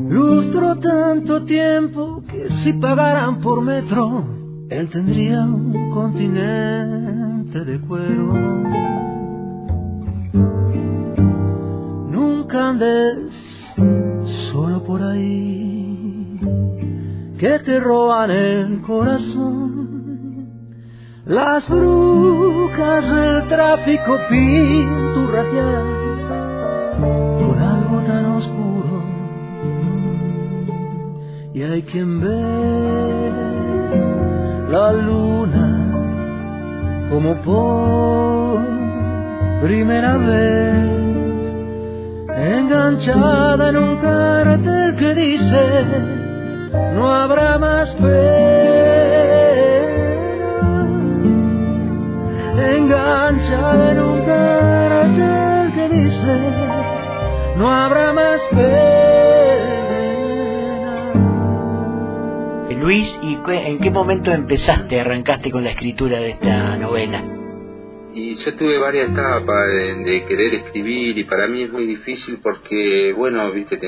Lustró 0.09 0.77
tanto 0.77 1.45
tiempo 1.45 2.23
que 2.27 2.49
si 2.49 2.73
pagaran 2.73 3.41
por 3.43 3.61
metro, 3.61 4.25
él 4.71 4.89
tendría 4.89 5.45
un 5.45 5.91
continente 5.91 7.63
de 7.63 7.79
cuero. 7.83 8.33
Nunca 12.09 12.69
andes 12.71 13.19
solo 14.51 14.83
por 14.83 15.03
ahí, 15.03 16.41
que 17.39 17.59
te 17.59 17.79
roban 17.81 18.31
el 18.31 18.81
corazón. 18.81 19.80
Las 21.31 21.69
brujas 21.69 23.09
del 23.09 23.47
tráfico 23.47 24.19
pinturrajean 24.29 25.87
con 27.39 27.57
algo 27.57 28.01
tan 28.01 28.25
oscuro. 28.35 29.05
Y 31.55 31.63
hay 31.63 31.83
quien 31.83 32.21
ve 32.21 33.31
la 34.71 34.91
luna 34.91 35.69
como 37.11 37.37
por 37.43 38.59
primera 39.63 40.17
vez, 40.17 41.55
enganchada 42.27 43.69
en 43.69 43.77
un 43.77 43.97
cartel 43.99 44.97
que 44.97 45.15
dice, 45.15 45.85
no 46.97 47.15
habrá 47.15 47.57
más 47.57 47.95
penas 47.95 48.30
enganchada 53.75 53.93
en 53.93 54.01
un 54.01 54.25
cartel 54.25 55.73
que 55.75 55.89
dice 55.95 56.41
no 57.57 57.69
habrá 57.71 58.13
más 58.13 58.41
pena. 58.51 58.67
Eh, 62.71 62.75
Luis, 62.81 63.19
¿y 63.23 63.37
cu- 63.37 63.51
en 63.51 63.79
qué 63.81 63.91
momento 63.91 64.31
empezaste, 64.33 64.99
arrancaste 65.01 65.51
con 65.51 65.65
la 65.65 65.71
escritura 65.71 66.19
de 66.21 66.31
esta 66.31 66.77
novela? 66.77 67.23
Y 68.15 68.35
yo 68.37 68.55
tuve 68.57 68.79
varias 68.79 69.11
etapas 69.11 69.67
de, 69.69 69.95
de 70.11 70.25
querer 70.25 70.55
escribir 70.55 71.17
y 71.19 71.25
para 71.25 71.47
mí 71.47 71.63
es 71.63 71.73
muy 71.73 71.87
difícil 71.87 72.39
porque, 72.43 73.13
bueno, 73.17 73.51
viste, 73.53 73.79
que, 73.79 73.87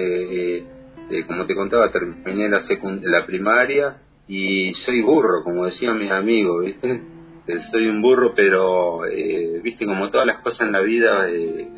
eh, 0.58 0.64
eh, 1.10 1.24
como 1.26 1.44
te 1.46 1.54
contaba, 1.56 1.90
terminé 1.90 2.48
la, 2.48 2.60
la 3.02 3.26
primaria 3.26 3.96
y 4.28 4.72
soy 4.74 5.00
burro, 5.02 5.42
como 5.42 5.64
decían 5.64 5.98
mis 5.98 6.10
amigos, 6.12 6.64
viste. 6.66 7.00
Soy 7.60 7.86
un 7.86 8.00
burro, 8.02 8.32
pero, 8.34 9.04
eh, 9.06 9.60
viste, 9.62 9.86
como 9.86 10.10
todas 10.10 10.26
las 10.26 10.38
cosas 10.38 10.62
en 10.66 10.72
la 10.72 10.80
vida 10.80 11.28
eh, 11.28 11.68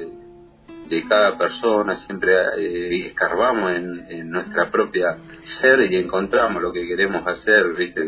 de, 0.88 1.04
cada 1.08 1.37
persona, 1.38 1.94
siempre 1.96 2.32
eh, 2.58 3.06
escarbamos 3.06 3.72
en, 3.72 4.06
en 4.10 4.30
nuestra 4.30 4.70
propia 4.70 5.18
ser 5.60 5.80
y 5.90 5.96
encontramos 5.96 6.62
lo 6.62 6.72
que 6.72 6.87
queremos 6.87 7.26
hacer, 7.26 7.74
viste. 7.76 8.02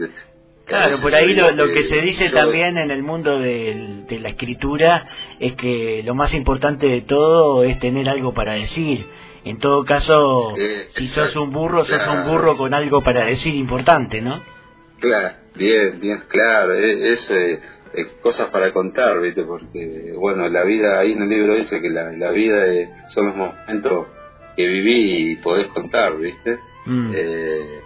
Claro, 0.67 0.99
por 1.01 1.15
ahí 1.15 1.33
lo, 1.35 1.69
que 1.73 1.85
se 1.85 2.01
dice 2.01 2.29
yo- 2.29 2.35
también 2.35 2.77
en 2.77 2.91
el 2.91 3.03
mundo 3.03 3.39
de 3.39 4.19
la 4.21 4.29
escritura 4.31 5.07
es 5.39 5.53
que 5.55 6.03
lo 6.05 6.15
más 6.17 6.35
importante 6.35 6.87
de 6.89 7.03
todo 7.03 7.63
es 7.63 7.79
tener 7.79 8.09
algo 8.09 8.35
para 8.35 8.55
decir. 8.55 9.07
En 9.45 9.59
todo 9.59 9.85
caso, 9.85 10.55
si 10.91 11.07
sos 11.07 11.37
un 11.37 11.53
burro, 11.53 11.85
sos 11.85 12.05
un 12.09 12.27
burro 12.27 12.57
con 12.57 12.75
algo 12.75 13.01
para 13.03 13.25
decir 13.27 13.55
importante, 13.55 14.21
¿no? 14.21 14.43
Claro, 14.99 15.35
bien, 15.57 16.01
bien, 16.01 16.23
claro, 16.29 16.75
e- 16.75 17.13
eso 17.13 17.35
es, 17.35 17.61
es 17.95 18.07
cosas 18.23 18.49
para 18.51 18.73
contar, 18.73 19.21
¿viste? 19.21 19.43
Porque, 19.45 20.13
bueno, 20.17 20.49
la 20.49 20.63
vida, 20.65 20.99
ahí 20.99 21.13
en 21.13 21.23
el 21.23 21.29
libro 21.29 21.55
dice 21.55 21.81
que 21.81 21.91
la, 21.91 22.13
la 22.13 22.31
vida 22.31 22.67
es- 22.67 22.89
son 23.09 23.27
los 23.27 23.37
momentos 23.37 24.07
que 24.57 24.67
viví 24.67 25.33
y 25.33 25.37
podés 25.37 25.67
contar, 25.69 26.17
¿viste? 26.17 26.59
Mm. 26.87 27.13
Eh, 27.15 27.81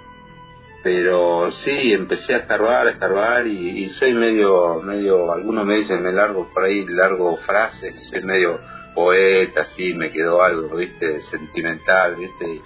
pero 0.83 1.51
sí, 1.51 1.93
empecé 1.93 2.35
a 2.35 2.39
escarbar, 2.39 2.87
a 2.87 2.91
escarbar 2.93 3.47
y, 3.47 3.83
y 3.85 3.89
soy 3.91 4.15
medio, 4.15 4.81
medio, 4.83 5.31
algunos 5.33 5.67
me 5.67 5.77
dicen, 5.77 6.03
me 6.03 6.13
largo 6.13 6.49
por 6.55 6.65
ahí, 6.65 6.87
largo 6.87 7.37
frases, 7.39 8.03
soy 8.09 8.23
medio 8.23 8.59
poeta, 8.95 9.61
así, 9.63 9.93
me 9.95 10.11
quedó 10.11 10.43
algo, 10.43 10.75
¿viste? 10.77 11.21
Sentimental, 11.21 12.17
¿viste? 12.17 12.47
Y, 12.49 12.63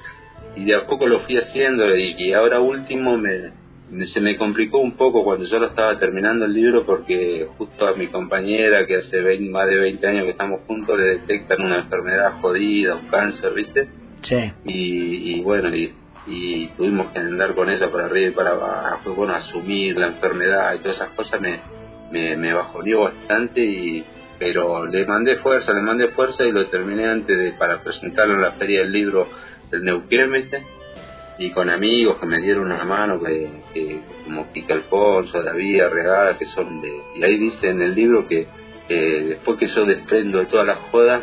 y 0.62 0.64
de 0.64 0.76
a 0.76 0.86
poco 0.86 1.08
lo 1.08 1.20
fui 1.20 1.36
haciendo 1.38 1.96
y, 1.96 2.14
y 2.18 2.32
ahora 2.32 2.60
último 2.60 3.16
me- 3.16 3.50
se 4.06 4.20
me 4.20 4.36
complicó 4.36 4.78
un 4.78 4.96
poco 4.96 5.22
cuando 5.24 5.44
yo 5.44 5.58
lo 5.58 5.66
estaba 5.66 5.96
terminando 5.98 6.46
el 6.46 6.54
libro 6.54 6.84
porque 6.84 7.46
justo 7.56 7.86
a 7.86 7.94
mi 7.94 8.08
compañera 8.08 8.86
que 8.86 8.96
hace 8.96 9.20
20 9.20 9.50
más 9.50 9.66
de 9.66 9.78
20 9.78 10.06
años 10.06 10.24
que 10.24 10.30
estamos 10.30 10.60
juntos 10.66 10.98
le 10.98 11.18
detectan 11.18 11.62
una 11.62 11.80
enfermedad 11.80 12.40
jodida, 12.40 12.96
un 12.96 13.08
cáncer, 13.08 13.52
¿viste? 13.52 13.88
Sí. 14.22 14.36
y, 14.64 15.34
y 15.36 15.40
bueno 15.42 15.74
y, 15.76 15.94
y 16.26 16.68
tuvimos 16.68 17.08
que 17.08 17.18
andar 17.18 17.54
con 17.54 17.68
ella 17.68 17.90
para 17.92 18.06
arriba 18.06 18.28
y 18.28 18.32
para 18.32 18.52
abajo 18.52 19.14
bueno 19.14 19.34
asumir 19.34 19.98
la 19.98 20.06
enfermedad 20.08 20.74
y 20.74 20.78
todas 20.78 20.96
esas 20.96 21.10
cosas 21.10 21.40
me 21.42 21.60
me, 22.10 22.34
me 22.36 22.54
bajoneó 22.54 23.02
bastante 23.02 23.62
y 23.62 24.02
pero 24.38 24.86
le 24.86 25.04
mandé 25.04 25.36
fuerza 25.36 25.74
le 25.74 25.82
mandé 25.82 26.08
fuerza 26.08 26.42
y 26.44 26.52
lo 26.52 26.68
terminé 26.68 27.06
antes 27.06 27.38
de 27.38 27.52
para 27.52 27.82
presentarlo 27.82 28.34
en 28.34 28.40
la 28.40 28.52
feria 28.52 28.80
del 28.80 28.92
libro 28.92 29.28
del 29.70 29.84
Neuquén 29.84 30.32
¿viste? 30.32 30.64
Y 31.38 31.50
con 31.50 31.68
amigos 31.68 32.18
que 32.18 32.26
me 32.26 32.40
dieron 32.40 32.70
una 32.70 32.84
mano 32.84 33.20
que, 33.20 33.64
que 33.72 34.00
como 34.24 34.52
Kika 34.52 34.74
Alfonso 34.74 35.42
David 35.42 35.82
Arregada 35.82 36.38
que 36.38 36.44
son 36.44 36.80
de 36.80 37.02
y 37.16 37.24
ahí 37.24 37.36
dice 37.38 37.70
en 37.70 37.82
el 37.82 37.94
libro 37.94 38.28
que 38.28 38.46
eh, 38.88 39.24
después 39.28 39.58
que 39.58 39.66
yo 39.66 39.84
desprendo 39.84 40.38
de 40.38 40.46
todas 40.46 40.66
las 40.66 40.78
jodas 40.90 41.22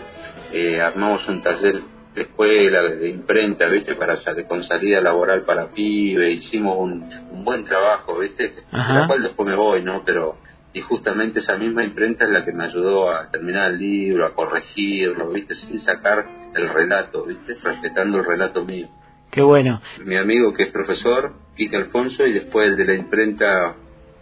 eh, 0.51 0.81
armamos 0.81 1.27
un 1.29 1.41
taller 1.41 1.81
de 2.13 2.23
escuela, 2.23 2.83
de 2.83 3.09
imprenta, 3.09 3.67
¿viste? 3.67 3.95
Para 3.95 4.15
salir 4.17 4.45
con 4.45 4.63
salida 4.63 4.99
laboral 4.99 5.43
para 5.43 5.67
pibe, 5.69 6.31
hicimos 6.31 6.77
un, 6.77 7.09
un 7.31 7.43
buen 7.45 7.63
trabajo, 7.63 8.19
¿viste? 8.19 8.53
Ajá. 8.71 8.99
La 8.99 9.07
cual 9.07 9.23
después 9.23 9.47
me 9.47 9.55
voy, 9.55 9.81
¿no? 9.81 10.03
Pero, 10.05 10.37
y 10.73 10.81
justamente 10.81 11.39
esa 11.39 11.55
misma 11.55 11.83
imprenta 11.83 12.25
es 12.25 12.31
la 12.31 12.43
que 12.43 12.51
me 12.51 12.65
ayudó 12.65 13.09
a 13.09 13.29
terminar 13.29 13.71
el 13.71 13.77
libro, 13.77 14.25
a 14.25 14.33
corregirlo, 14.33 15.29
¿viste? 15.29 15.55
Sin 15.55 15.79
sacar 15.79 16.25
el 16.53 16.69
relato, 16.69 17.23
¿viste? 17.25 17.55
Respetando 17.61 18.17
el 18.17 18.25
relato 18.25 18.65
mío. 18.65 18.89
Qué 19.31 19.41
bueno. 19.41 19.81
Mi 20.03 20.17
amigo 20.17 20.53
que 20.53 20.63
es 20.63 20.71
profesor, 20.71 21.33
Quique 21.55 21.77
Alfonso, 21.77 22.25
y 22.27 22.33
después 22.33 22.67
el 22.67 22.77
de 22.77 22.85
la 22.85 22.93
imprenta 22.95 23.75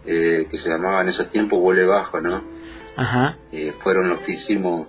eh, 0.06 0.46
que 0.50 0.56
se 0.56 0.68
llamaba 0.68 1.02
en 1.02 1.08
esos 1.08 1.28
tiempos 1.30 1.58
Huele 1.60 1.84
Bajo, 1.84 2.20
¿no? 2.20 2.42
Ajá. 2.96 3.36
Eh, 3.52 3.74
fueron 3.82 4.08
los 4.08 4.20
que 4.20 4.32
hicimos, 4.32 4.86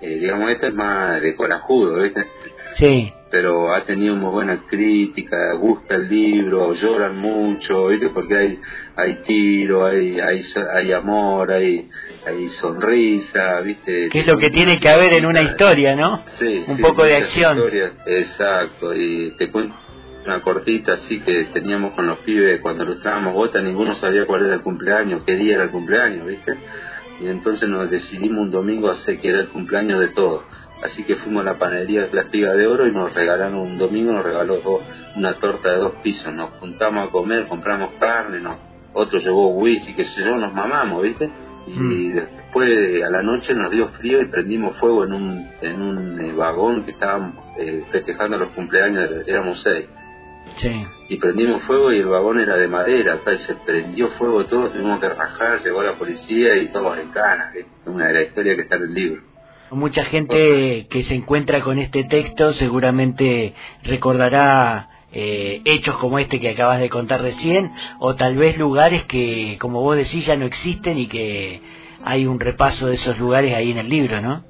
eh, 0.00 0.18
digamos, 0.18 0.50
este 0.50 0.68
es 0.68 0.74
más 0.74 1.20
de 1.22 1.36
corajudo, 1.36 2.02
¿viste? 2.02 2.26
Sí. 2.74 3.12
Pero 3.32 3.74
ha 3.74 3.82
tenido 3.82 4.14
muy 4.14 4.30
buena 4.30 4.62
crítica, 4.68 5.54
gusta 5.54 5.94
el 5.96 6.08
libro, 6.08 6.74
lloran 6.74 7.16
mucho, 7.16 7.88
¿viste? 7.88 8.10
Porque 8.10 8.36
hay 8.36 8.60
hay 8.94 9.22
tiro, 9.26 9.86
hay 9.86 10.20
hay, 10.20 10.42
hay 10.74 10.92
amor, 10.92 11.50
hay 11.50 11.88
hay 12.26 12.48
sonrisa, 12.50 13.60
¿viste? 13.62 14.10
¿Qué 14.10 14.20
es 14.20 14.26
lo 14.26 14.36
que 14.38 14.50
tiene 14.50 14.78
que 14.78 14.88
haber 14.90 15.14
en 15.14 15.24
una 15.26 15.40
historia, 15.40 15.96
no? 15.96 16.22
Sí, 16.38 16.62
Un 16.68 16.76
sí, 16.76 16.82
poco 16.82 17.04
de 17.04 17.16
acción. 17.16 17.56
historias. 17.56 17.92
Exacto, 18.06 18.94
y 18.94 19.30
te 19.38 19.50
cuento 19.50 19.74
una 20.26 20.40
cortita 20.42 20.92
así 20.92 21.18
que 21.20 21.46
teníamos 21.52 21.94
con 21.94 22.06
los 22.06 22.18
pibes 22.18 22.60
cuando 22.60 22.84
ilustrábamos 22.84 23.32
bota, 23.32 23.60
ninguno 23.62 23.94
sabía 23.94 24.26
cuál 24.26 24.44
era 24.44 24.54
el 24.54 24.60
cumpleaños, 24.60 25.22
qué 25.26 25.36
día 25.36 25.54
era 25.54 25.64
el 25.64 25.70
cumpleaños, 25.70 26.26
¿viste? 26.26 26.54
Y 27.20 27.28
entonces 27.28 27.68
nos 27.68 27.90
decidimos 27.90 28.40
un 28.40 28.50
domingo 28.50 28.88
a 28.88 28.92
hacer 28.92 29.20
que 29.20 29.28
era 29.30 29.40
el 29.40 29.48
cumpleaños 29.48 30.00
de 30.00 30.08
todos. 30.08 30.42
Así 30.82 31.04
que 31.04 31.16
fuimos 31.16 31.42
a 31.42 31.52
la 31.52 31.58
panadería 31.58 32.02
de 32.06 32.12
la 32.12 32.22
Espiga 32.22 32.54
de 32.54 32.66
Oro 32.66 32.86
y 32.88 32.92
nos 32.92 33.14
regalaron 33.14 33.54
un 33.54 33.78
domingo, 33.78 34.12
nos 34.12 34.24
regaló 34.24 34.56
dos- 34.58 34.82
una 35.16 35.34
torta 35.38 35.70
de 35.70 35.76
dos 35.78 35.92
pisos. 36.02 36.32
Nos 36.34 36.50
juntamos 36.58 37.08
a 37.08 37.10
comer, 37.10 37.46
compramos 37.46 37.90
carne, 38.00 38.40
nos, 38.40 38.56
otro 38.92 39.18
llevó 39.20 39.50
whisky, 39.54 39.94
qué 39.94 40.04
sé 40.04 40.24
yo, 40.24 40.36
nos 40.36 40.52
mamamos, 40.52 41.02
¿viste? 41.02 41.30
Y 41.68 41.70
Mm. 41.78 42.14
después 42.14 43.02
a 43.04 43.10
la 43.10 43.22
noche 43.22 43.54
nos 43.54 43.70
dio 43.70 43.88
frío 43.90 44.20
y 44.20 44.26
prendimos 44.26 44.76
fuego 44.78 45.04
en 45.04 45.12
un, 45.12 45.48
en 45.60 45.80
un 45.80 46.20
eh, 46.20 46.32
vagón 46.32 46.84
que 46.84 46.90
estábamos 46.90 47.34
eh, 47.58 47.84
festejando 47.90 48.36
los 48.38 48.48
cumpleaños, 48.48 49.08
éramos 49.26 49.62
seis. 49.62 49.86
Sí. 50.56 50.84
Y 51.08 51.16
prendimos 51.18 51.62
fuego 51.62 51.92
y 51.92 51.98
el 51.98 52.06
vagón 52.06 52.40
era 52.40 52.56
de 52.56 52.66
madera, 52.66 53.14
acá, 53.14 53.32
y 53.34 53.38
se 53.38 53.54
prendió 53.54 54.08
fuego 54.08 54.44
todo, 54.46 54.70
tuvimos 54.70 54.98
que 54.98 55.08
rajar, 55.08 55.62
llegó 55.62 55.82
la 55.84 55.92
policía 55.92 56.56
y 56.56 56.68
todos 56.72 56.98
en 56.98 57.08
canas. 57.10 57.52
¿viste? 57.54 57.70
Una 57.86 58.08
de 58.08 58.14
las 58.14 58.22
historias 58.24 58.56
que 58.56 58.62
está 58.62 58.74
en 58.76 58.82
el 58.82 58.94
libro. 58.94 59.22
Mucha 59.72 60.04
gente 60.04 60.86
que 60.90 61.02
se 61.02 61.14
encuentra 61.14 61.62
con 61.62 61.78
este 61.78 62.04
texto 62.04 62.52
seguramente 62.52 63.54
recordará 63.82 65.06
eh, 65.12 65.62
hechos 65.64 65.96
como 65.96 66.18
este 66.18 66.40
que 66.40 66.50
acabas 66.50 66.78
de 66.78 66.90
contar 66.90 67.22
recién, 67.22 67.72
o 67.98 68.14
tal 68.14 68.36
vez 68.36 68.58
lugares 68.58 69.04
que, 69.04 69.56
como 69.58 69.80
vos 69.80 69.96
decís, 69.96 70.26
ya 70.26 70.36
no 70.36 70.44
existen 70.44 70.98
y 70.98 71.08
que 71.08 71.62
hay 72.04 72.26
un 72.26 72.38
repaso 72.38 72.88
de 72.88 72.94
esos 72.94 73.18
lugares 73.18 73.54
ahí 73.54 73.70
en 73.70 73.78
el 73.78 73.88
libro, 73.88 74.20
¿no? 74.20 74.44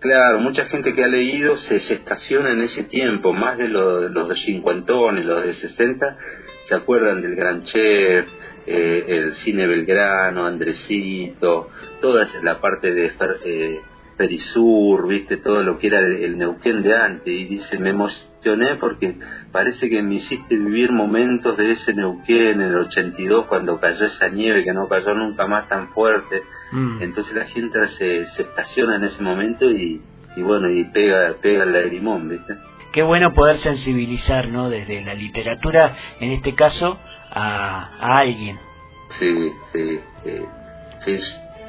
Claro, 0.00 0.38
mucha 0.38 0.66
gente 0.66 0.92
que 0.92 1.02
ha 1.02 1.08
leído 1.08 1.56
se, 1.56 1.80
se 1.80 1.94
estaciona 1.94 2.50
en 2.50 2.60
ese 2.60 2.84
tiempo, 2.84 3.32
más 3.32 3.56
de 3.56 3.68
los, 3.68 4.10
los 4.10 4.28
de 4.28 4.34
cincuentones, 4.36 5.24
los 5.24 5.44
de 5.44 5.54
60, 5.54 6.16
se 6.64 6.74
acuerdan 6.74 7.22
del 7.22 7.34
Gran 7.34 7.62
Chef, 7.62 8.26
eh, 8.66 9.04
el 9.08 9.32
Cine 9.32 9.66
Belgrano, 9.66 10.46
Andresito, 10.46 11.70
toda 12.02 12.28
la 12.42 12.60
parte 12.60 12.92
de 12.92 13.12
eh, 13.44 13.80
Perisur, 14.18 15.08
viste, 15.08 15.38
todo 15.38 15.62
lo 15.62 15.78
que 15.78 15.86
era 15.86 16.00
el, 16.00 16.12
el 16.24 16.36
Neuquén 16.38 16.82
de 16.82 16.94
antes, 16.94 17.28
y 17.32 17.44
dice, 17.46 17.78
me 17.78 17.90
emocioné 17.90 18.74
porque 18.78 19.16
parece 19.52 19.88
que 19.88 20.02
me 20.02 20.16
hiciste 20.16 20.56
vivir 20.56 20.92
momentos 20.92 21.56
de 21.56 21.70
ese 21.72 21.94
Neuquén 21.94 22.60
en 22.60 22.68
el 22.68 22.74
82, 22.76 23.46
cuando 23.46 23.80
cayó 23.80 24.04
esa 24.04 24.28
nieve 24.28 24.64
que 24.64 24.72
no 24.74 24.88
cayó 24.88 25.14
nunca 25.14 25.46
más 25.46 25.68
tan 25.68 25.88
fuerte, 25.90 26.42
Mm. 26.72 27.00
entonces 27.02 27.34
la 27.34 27.46
gente 27.46 27.86
se, 27.88 28.26
se 28.26 28.42
estaciona 28.42 28.96
en 28.96 29.04
ese 29.04 29.22
momento 29.22 29.70
y, 29.70 30.02
y 30.36 30.42
bueno, 30.42 30.68
y 30.70 30.84
pega, 30.84 31.34
pega 31.40 31.62
el 31.62 31.72
lagrimón, 31.72 32.28
¿viste? 32.28 32.54
Qué 32.92 33.02
bueno 33.02 33.32
poder 33.32 33.58
sensibilizar, 33.58 34.48
¿no? 34.48 34.68
Desde 34.68 35.02
la 35.04 35.14
literatura, 35.14 35.94
en 36.20 36.32
este 36.32 36.54
caso, 36.54 36.98
a, 37.30 37.90
a 38.00 38.18
alguien. 38.18 38.58
Sí, 39.10 39.52
sí, 39.72 40.00
sí. 40.24 40.42
Sí, 41.04 41.18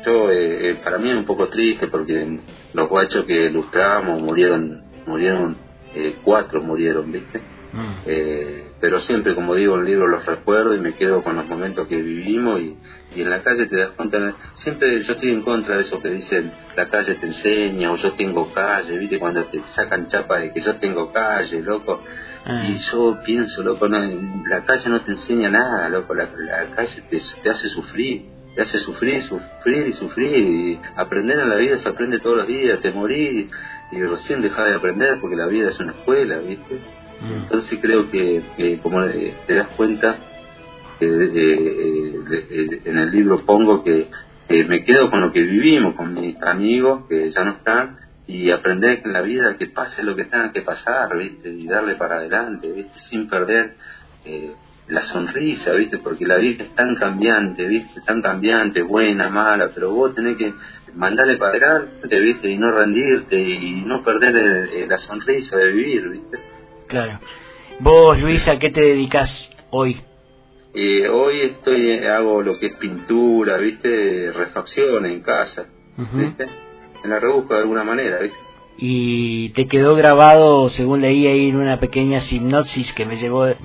yo, 0.05 0.31
eh, 0.31 0.69
eh, 0.69 0.75
para 0.83 0.97
mí 0.97 1.09
es 1.09 1.17
un 1.17 1.25
poco 1.25 1.47
triste 1.47 1.87
porque 1.87 2.39
los 2.73 2.89
guachos 2.89 3.25
que 3.25 3.47
ilustrábamos 3.47 4.21
murieron, 4.21 4.83
murieron, 5.05 5.57
eh, 5.93 6.17
cuatro 6.23 6.61
murieron, 6.61 7.11
¿viste? 7.11 7.41
Mm. 7.71 7.93
Eh, 8.05 8.71
pero 8.81 8.99
siempre, 9.01 9.35
como 9.35 9.53
digo 9.53 9.75
en 9.75 9.81
el 9.81 9.85
libro, 9.87 10.07
los 10.07 10.25
recuerdo 10.25 10.73
y 10.73 10.79
me 10.79 10.95
quedo 10.95 11.21
con 11.21 11.35
los 11.35 11.45
momentos 11.45 11.87
que 11.87 11.97
vivimos 11.97 12.59
y, 12.61 12.77
y 13.15 13.21
en 13.21 13.29
la 13.29 13.41
calle 13.41 13.67
te 13.67 13.77
das 13.77 13.89
cuenta, 13.91 14.35
siempre 14.55 15.01
yo 15.03 15.13
estoy 15.13 15.31
en 15.31 15.41
contra 15.41 15.75
de 15.75 15.81
eso 15.81 16.01
que 16.01 16.09
dicen, 16.09 16.51
la 16.75 16.89
calle 16.89 17.15
te 17.15 17.27
enseña 17.27 17.91
o 17.91 17.95
yo 17.97 18.13
tengo 18.13 18.51
calle, 18.53 18.97
¿viste? 18.97 19.19
Cuando 19.19 19.43
te 19.45 19.59
sacan 19.75 20.07
chapa 20.07 20.39
de 20.39 20.51
que 20.51 20.61
yo 20.61 20.75
tengo 20.77 21.11
calle, 21.11 21.61
loco. 21.61 22.01
Ah. 22.45 22.65
Y 22.69 22.75
yo 22.75 23.19
pienso, 23.23 23.61
loco, 23.61 23.87
no, 23.87 23.99
la 24.47 24.63
calle 24.63 24.89
no 24.89 25.01
te 25.01 25.11
enseña 25.11 25.49
nada, 25.49 25.89
loco, 25.89 26.13
la, 26.15 26.29
la 26.37 26.71
calle 26.71 27.03
te, 27.09 27.19
te 27.43 27.49
hace 27.49 27.67
sufrir, 27.67 28.38
te 28.55 28.61
hace 28.61 28.79
sufrir, 28.79 29.21
sufrir 29.21 29.87
y 29.87 29.93
sufrir. 29.93 30.37
Y 30.37 30.79
aprender 30.95 31.39
en 31.39 31.49
la 31.49 31.55
vida 31.55 31.77
se 31.77 31.89
aprende 31.89 32.19
todos 32.19 32.37
los 32.37 32.47
días, 32.47 32.79
te 32.81 32.91
morís 32.91 33.49
y 33.91 34.01
recién 34.01 34.41
dejás 34.41 34.65
de 34.65 34.75
aprender 34.75 35.19
porque 35.19 35.35
la 35.35 35.47
vida 35.47 35.69
es 35.69 35.79
una 35.79 35.91
escuela, 35.91 36.37
¿viste? 36.39 36.75
Mm. 37.21 37.33
Entonces 37.43 37.79
creo 37.81 38.09
que, 38.09 38.41
que 38.57 38.79
como 38.79 39.03
eh, 39.03 39.35
te 39.47 39.55
das 39.55 39.69
cuenta, 39.69 40.17
eh, 40.99 41.31
eh, 41.35 42.81
en 42.85 42.97
el 42.97 43.11
libro 43.11 43.45
pongo 43.45 43.83
que 43.83 44.09
me 44.49 44.83
quedo 44.83 45.09
con 45.09 45.21
lo 45.21 45.31
que 45.31 45.41
vivimos, 45.41 45.95
con 45.95 46.13
mis 46.13 46.41
amigos 46.41 47.07
que 47.07 47.29
ya 47.29 47.43
no 47.43 47.51
están, 47.51 47.97
y 48.25 48.51
aprender 48.51 49.01
en 49.03 49.13
la 49.13 49.21
vida 49.21 49.55
que 49.55 49.67
pase 49.67 50.03
lo 50.03 50.15
que 50.15 50.25
tenga 50.25 50.51
que 50.51 50.61
pasar, 50.61 51.17
¿viste? 51.17 51.49
Y 51.49 51.65
darle 51.65 51.95
para 51.95 52.17
adelante, 52.17 52.71
¿viste? 52.71 52.99
Sin 52.99 53.27
perder 53.27 53.75
la 54.89 55.03
sonrisa, 55.03 55.71
¿viste? 55.73 55.99
Porque 55.99 56.25
la 56.25 56.37
vida 56.37 56.63
es 56.63 56.75
tan 56.75 56.95
cambiante, 56.95 57.65
¿viste? 57.67 58.01
Tan 58.01 58.21
cambiante, 58.21 58.81
buena, 58.81 59.29
mala, 59.29 59.69
pero 59.73 59.93
vos 59.93 60.13
tenés 60.15 60.35
que 60.35 60.53
mandarle 60.95 61.37
para 61.37 61.51
adelante, 61.51 62.19
¿viste? 62.19 62.49
Y 62.49 62.57
no 62.57 62.71
rendirte 62.71 63.39
y 63.39 63.83
no 63.85 64.03
perder 64.03 64.35
eh, 64.73 64.87
la 64.87 64.97
sonrisa 64.97 65.55
de 65.57 65.71
vivir, 65.71 66.09
¿viste? 66.09 66.39
Claro. 66.87 67.19
Vos, 67.79 68.19
Luisa, 68.19 68.53
¿a 68.53 68.59
qué 68.59 68.71
te 68.71 68.81
dedicas 68.81 69.49
hoy? 69.69 70.01
Eh, 70.73 71.07
hoy 71.07 71.41
estoy 71.41 72.05
hago 72.05 72.41
lo 72.41 72.57
que 72.57 72.67
es 72.67 72.75
pintura, 72.75 73.57
¿viste? 73.57 74.31
Refacciones 74.31 75.13
en 75.13 75.21
casa. 75.21 75.65
¿viste? 76.13 76.47
Me 77.03 77.09
la 77.09 77.19
rebusco 77.19 77.53
de 77.53 77.61
alguna 77.61 77.83
manera, 77.83 78.19
¿viste? 78.19 78.48
Y 78.81 79.49
te 79.49 79.67
quedó 79.67 79.95
grabado, 79.95 80.69
según 80.69 81.01
leí 81.01 81.27
ahí 81.27 81.49
en 81.49 81.57
una 81.57 81.79
pequeña 81.81 82.21
sinopsis 82.21 82.93
que 82.93 83.05
me 83.05 83.17
llevó 83.17 83.43
de, 83.45 83.55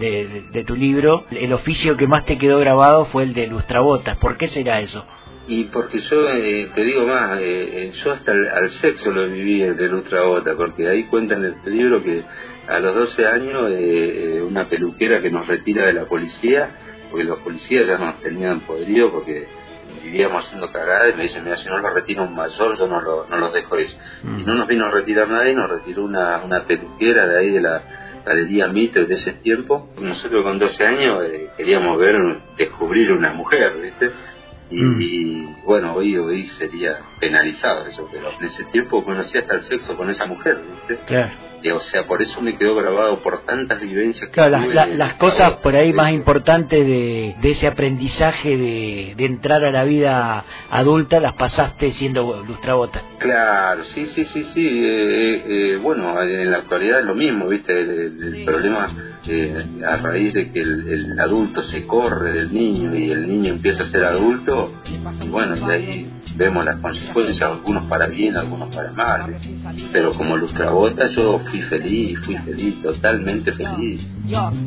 de- 0.53 0.65
tu 0.65 0.75
libro, 0.75 1.25
el 1.31 1.53
oficio 1.53 1.97
que 1.97 2.09
más 2.09 2.25
te 2.27 2.37
quedó 2.37 2.59
grabado 2.59 3.05
fue 3.07 3.23
el 3.23 3.33
de 3.33 3.47
lustrabotas. 3.47 4.17
¿Por 4.19 4.37
qué 4.37 4.49
será 4.49 4.81
eso? 4.81 5.05
Y 5.47 5.65
porque 5.65 5.99
yo, 5.99 6.29
eh, 6.31 6.71
te 6.75 6.83
digo 6.85 7.07
más, 7.07 7.39
eh, 7.39 7.43
eh, 7.43 7.93
yo 8.03 8.13
hasta 8.13 8.33
al 8.33 8.71
sexo 8.71 9.13
lo 9.13 9.29
viví 9.29 9.63
el 9.63 9.77
de 9.77 9.89
Lustrabota, 9.89 10.55
porque 10.57 10.89
ahí 10.89 11.05
cuenta 11.05 11.35
en 11.35 11.45
el 11.45 11.55
libro 11.67 12.03
que 12.03 12.23
a 12.67 12.81
los 12.81 12.95
12 12.95 13.27
años 13.27 13.71
eh, 13.71 14.39
eh, 14.39 14.43
una 14.43 14.65
peluquera 14.65 15.21
que 15.21 15.31
nos 15.31 15.47
retira 15.47 15.85
de 15.87 15.93
la 15.93 16.07
policía, 16.07 16.71
porque 17.11 17.25
los 17.25 17.39
policías 17.41 17.87
ya 17.87 17.99
nos 17.99 18.21
tenían 18.23 18.61
podrido 18.61 19.13
porque 19.13 19.47
vivíamos 20.05 20.45
haciendo 20.45 20.71
cagadas 20.71 21.13
y 21.13 21.17
me 21.17 21.23
dicen, 21.25 21.43
mira, 21.45 21.57
si 21.57 21.69
no 21.69 21.79
lo 21.79 21.91
retira 21.91 22.23
un 22.23 22.35
mayor, 22.35 22.77
yo 22.79 22.87
no, 22.87 23.01
lo, 23.01 23.27
no 23.29 23.37
los 23.39 23.53
dejo 23.53 23.79
ir. 23.79 23.89
Mm. 24.23 24.39
Y 24.41 24.45
no 24.45 24.55
nos 24.55 24.67
vino 24.69 24.87
a 24.87 24.91
retirar 24.91 25.29
nadie, 25.29 25.55
nos 25.55 25.71
retiró 25.71 26.05
una, 26.05 26.39
una 26.45 26.65
peluquera 26.65 27.27
de 27.27 27.39
ahí 27.39 27.51
de 27.51 27.61
la 27.61 27.83
galería 28.25 28.69
Mito 28.69 29.05
de 29.05 29.15
ese 29.15 29.33
tiempo. 29.35 29.91
Nosotros 30.01 30.43
con 30.45 30.59
12 30.59 30.85
años 30.87 31.23
eh, 31.25 31.51
queríamos 31.57 31.99
ver, 31.99 32.17
descubrir 32.57 33.13
una 33.13 33.33
mujer, 33.33 33.75
¿viste? 33.81 34.13
Y, 34.71 34.81
Mm. 34.83 35.01
y, 35.01 35.57
bueno, 35.65 35.95
hoy, 35.95 36.17
hoy 36.17 36.45
sería 36.59 36.99
penalizado 37.21 37.87
eso, 37.87 38.09
pero 38.11 38.31
en 38.39 38.45
ese 38.47 38.65
tiempo 38.65 39.05
conocí 39.05 39.37
hasta 39.37 39.55
el 39.55 39.63
sexo 39.65 39.97
con 39.97 40.09
esa 40.11 40.25
mujer, 40.27 40.59
¿viste? 40.75 41.05
Claro. 41.07 41.33
O 41.73 41.81
sea, 41.81 42.07
por 42.07 42.21
eso 42.23 42.41
me 42.43 42.57
quedó 42.57 42.75
grabado 42.75 43.21
por 43.21 43.45
tantas 43.45 43.81
vivencias 43.81 44.27
que 44.29 44.33
Claro, 44.35 44.51
las, 44.53 44.65
tuve 44.65 44.75
la- 44.75 44.85
en 44.85 44.99
las 44.99 45.13
el 45.13 45.19
cosas 45.19 45.37
trabajo, 45.39 45.63
por 45.63 45.77
ahí 45.77 45.93
más 45.93 46.13
importantes 46.13 46.87
de, 46.87 47.35
de 47.41 47.51
ese 47.51 47.67
aprendizaje 47.67 48.57
de, 48.57 49.15
de 49.17 49.25
entrar 49.25 49.65
a 49.65 49.71
la 49.71 49.85
vida 49.85 50.45
adulta 50.71 51.21
las 51.21 51.35
pasaste 51.35 51.93
siendo 51.93 52.43
lustrabota. 52.45 53.03
Claro, 53.19 53.85
sí, 53.85 54.07
sí, 54.07 54.25
sí, 54.25 54.45
sí. 54.53 54.67
eh, 54.67 55.45
eh, 55.47 55.79
bueno, 55.83 56.21
en 56.23 56.51
la 56.51 56.59
actualidad 56.59 57.01
es 57.01 57.07
lo 57.07 57.15
mismo, 57.15 57.49
¿viste? 57.49 57.73
El, 57.81 57.91
el- 57.91 58.35
el 58.35 58.45
problema 58.45 58.89
eh, 59.27 59.65
a 59.87 59.97
raíz 59.97 60.35
de 60.35 60.51
que 60.53 60.61
el, 60.61 60.89
el 60.89 61.21
adulto 61.21 61.63
se 61.63 61.87
corre 61.87 62.33
del 62.33 62.53
niño 62.53 62.95
y 62.95 63.11
el 63.11 63.27
niño 63.29 63.55
empieza 63.55 63.85
a 63.85 63.87
ser 63.87 64.05
adulto, 64.05 64.73
y 65.23 65.29
bueno, 65.29 65.57
y 65.57 65.71
ahí 65.71 66.11
vemos 66.37 66.65
las 66.65 66.77
consecuencias, 66.81 67.49
algunos 67.51 67.85
para 67.85 68.07
bien, 68.07 68.37
algunos 68.37 68.75
para 68.75 68.91
mal. 68.93 69.35
Pero 69.93 70.13
como 70.13 70.37
lustrabota 70.37 71.07
yo 71.07 71.41
fui 71.55 71.63
feliz, 71.63 72.19
fui 72.25 72.37
feliz, 72.39 72.83
totalmente 72.83 73.53
feliz. 73.53 74.07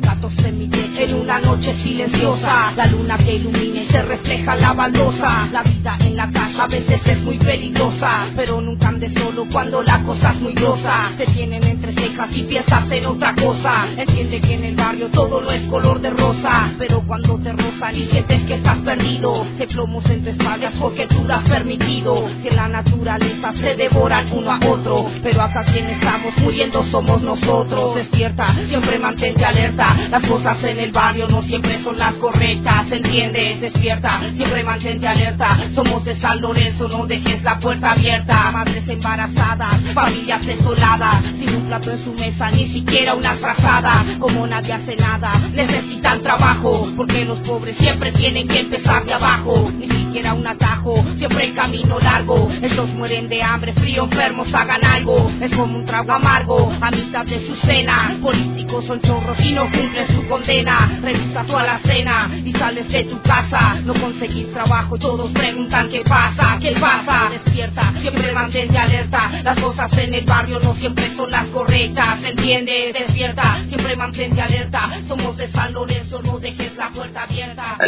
Gato 0.00 0.30
semillero 0.30 0.88
en 0.98 1.14
una 1.14 1.38
noche 1.38 1.74
silenciosa, 1.82 2.72
la 2.76 2.86
luna 2.86 3.18
que 3.18 3.34
ilumina 3.34 3.82
y 3.82 3.86
se 3.86 4.02
refleja 4.02 4.56
la 4.56 4.72
baldosa. 4.72 5.48
La 5.52 5.62
vida 5.62 5.98
en 6.00 6.16
la 6.16 6.30
casa 6.30 6.64
a 6.64 6.68
veces 6.68 7.00
es 7.06 7.22
muy 7.22 7.38
peligrosa, 7.38 8.28
pero 8.34 8.60
nunca 8.60 8.88
andes 8.88 9.12
solo 9.14 9.46
cuando 9.52 9.82
la 9.82 10.02
cosa 10.02 10.32
es 10.32 10.40
muy 10.40 10.54
grosa. 10.54 11.10
Te 11.18 11.26
tienen 11.26 11.64
entre 11.64 11.92
cejas 11.92 12.34
y 12.34 12.42
piensas 12.44 12.90
en 12.90 13.06
otra 13.06 13.34
cosa. 13.34 13.86
Entiende 13.96 14.40
que 14.40 14.54
en 14.54 14.64
el 14.64 14.76
barrio 14.76 15.08
todo 15.08 15.40
no 15.40 15.50
es 15.50 15.62
color 15.62 16.00
de 16.00 16.10
rosa, 16.10 16.72
pero 16.78 16.97
cuando 17.22 17.38
te 17.38 17.58
y 17.94 18.04
sientes 18.06 18.42
que 18.42 18.54
estás 18.54 18.76
perdido, 18.78 19.46
te 19.56 19.66
plomos 19.66 20.04
en 20.10 20.22
tu 20.22 20.30
espalda 20.30 20.68
es 20.68 20.78
porque 20.78 21.06
tú 21.06 21.24
lo 21.24 21.34
has 21.34 21.48
permitido. 21.48 22.28
Que 22.42 22.50
la 22.50 22.68
naturaleza 22.68 23.52
se 23.54 23.74
devoran 23.76 24.26
uno 24.32 24.52
a 24.52 24.58
otro, 24.66 25.10
pero 25.22 25.42
acá 25.42 25.64
quienes 25.64 25.96
estamos 25.96 26.36
muriendo 26.38 26.84
somos 26.90 27.22
nosotros. 27.22 27.94
Despierta, 27.94 28.54
siempre 28.68 28.98
mantente 28.98 29.44
alerta. 29.44 29.96
Las 30.10 30.26
cosas 30.26 30.62
en 30.64 30.78
el 30.80 30.92
barrio 30.92 31.28
no 31.28 31.42
siempre 31.42 31.82
son 31.82 31.98
las 31.98 32.14
correctas, 32.14 32.90
¿entiendes? 32.90 33.60
Despierta, 33.60 34.20
siempre 34.36 34.62
mantente 34.62 35.08
alerta. 35.08 35.58
Somos 35.74 36.04
de 36.04 36.14
San 36.20 36.40
Lorenzo, 36.40 36.88
no 36.88 37.06
dejes 37.06 37.42
la 37.42 37.58
puerta 37.58 37.92
abierta. 37.92 38.50
Madres 38.52 38.86
embarazadas, 38.88 39.80
familias 39.94 40.44
desoladas, 40.44 41.22
sin 41.38 41.54
un 41.54 41.66
plato 41.68 41.90
en 41.90 42.04
su 42.04 42.12
mesa, 42.12 42.50
ni 42.50 42.66
siquiera 42.66 43.14
una 43.14 43.34
frazada. 43.34 44.04
Como 44.18 44.46
nadie 44.46 44.72
hace 44.74 44.96
nada, 44.96 45.32
necesitan 45.54 46.22
trabajo, 46.22 46.88
los 47.24 47.38
pobres 47.40 47.76
siempre 47.78 48.12
tienen 48.12 48.46
que 48.46 48.60
empezar 48.60 49.04
de 49.04 49.12
abajo. 49.12 49.70
Ni 49.76 49.88
siquiera 49.88 50.34
un 50.34 50.46
atajo, 50.46 51.04
siempre 51.16 51.52
camino 51.52 51.98
largo. 51.98 52.50
Ellos 52.62 52.88
mueren 52.90 53.28
de 53.28 53.42
hambre, 53.42 53.72
frío, 53.74 54.04
enfermos, 54.04 54.52
hagan 54.54 54.84
algo. 54.84 55.30
Es 55.40 55.54
como 55.54 55.76
un 55.76 55.84
trago 55.84 56.12
amargo, 56.12 56.72
a 56.80 56.90
mitad 56.90 57.24
de 57.24 57.46
su 57.46 57.56
cena. 57.66 58.16
Políticos 58.22 58.84
son 58.86 59.00
chorros 59.00 59.38
y 59.40 59.52
no 59.52 59.70
cumples 59.70 60.08
su 60.08 60.26
condena. 60.28 60.98
Revisa 61.02 61.44
toda 61.44 61.64
la 61.64 61.78
cena 61.80 62.30
y 62.44 62.52
sales 62.52 62.88
de 62.88 63.04
tu 63.04 63.20
casa. 63.22 63.80
No 63.84 63.94
conseguís 63.94 64.52
trabajo 64.52 64.96
todos 64.98 65.30
preguntan 65.32 65.88
qué 65.88 66.02
pasa, 66.02 66.58
qué 66.60 66.72
pasa. 66.72 67.30
Despierta, 67.30 67.92
siempre 68.00 68.32
mantente 68.32 68.78
alerta. 68.78 69.30
Las 69.42 69.58
cosas 69.60 69.92
en 69.98 70.14
el 70.14 70.24
barrio 70.24 70.58
no 70.60 70.74
siempre 70.76 71.14
son 71.16 71.30
las 71.30 71.46
correctas. 71.46 72.22
¿Entiendes? 72.24 72.94
Despierta, 72.94 73.64
siempre 73.68 73.96
mantente 73.96 74.40
alerta. 74.40 74.90
Somos 75.08 75.36
de 75.36 75.48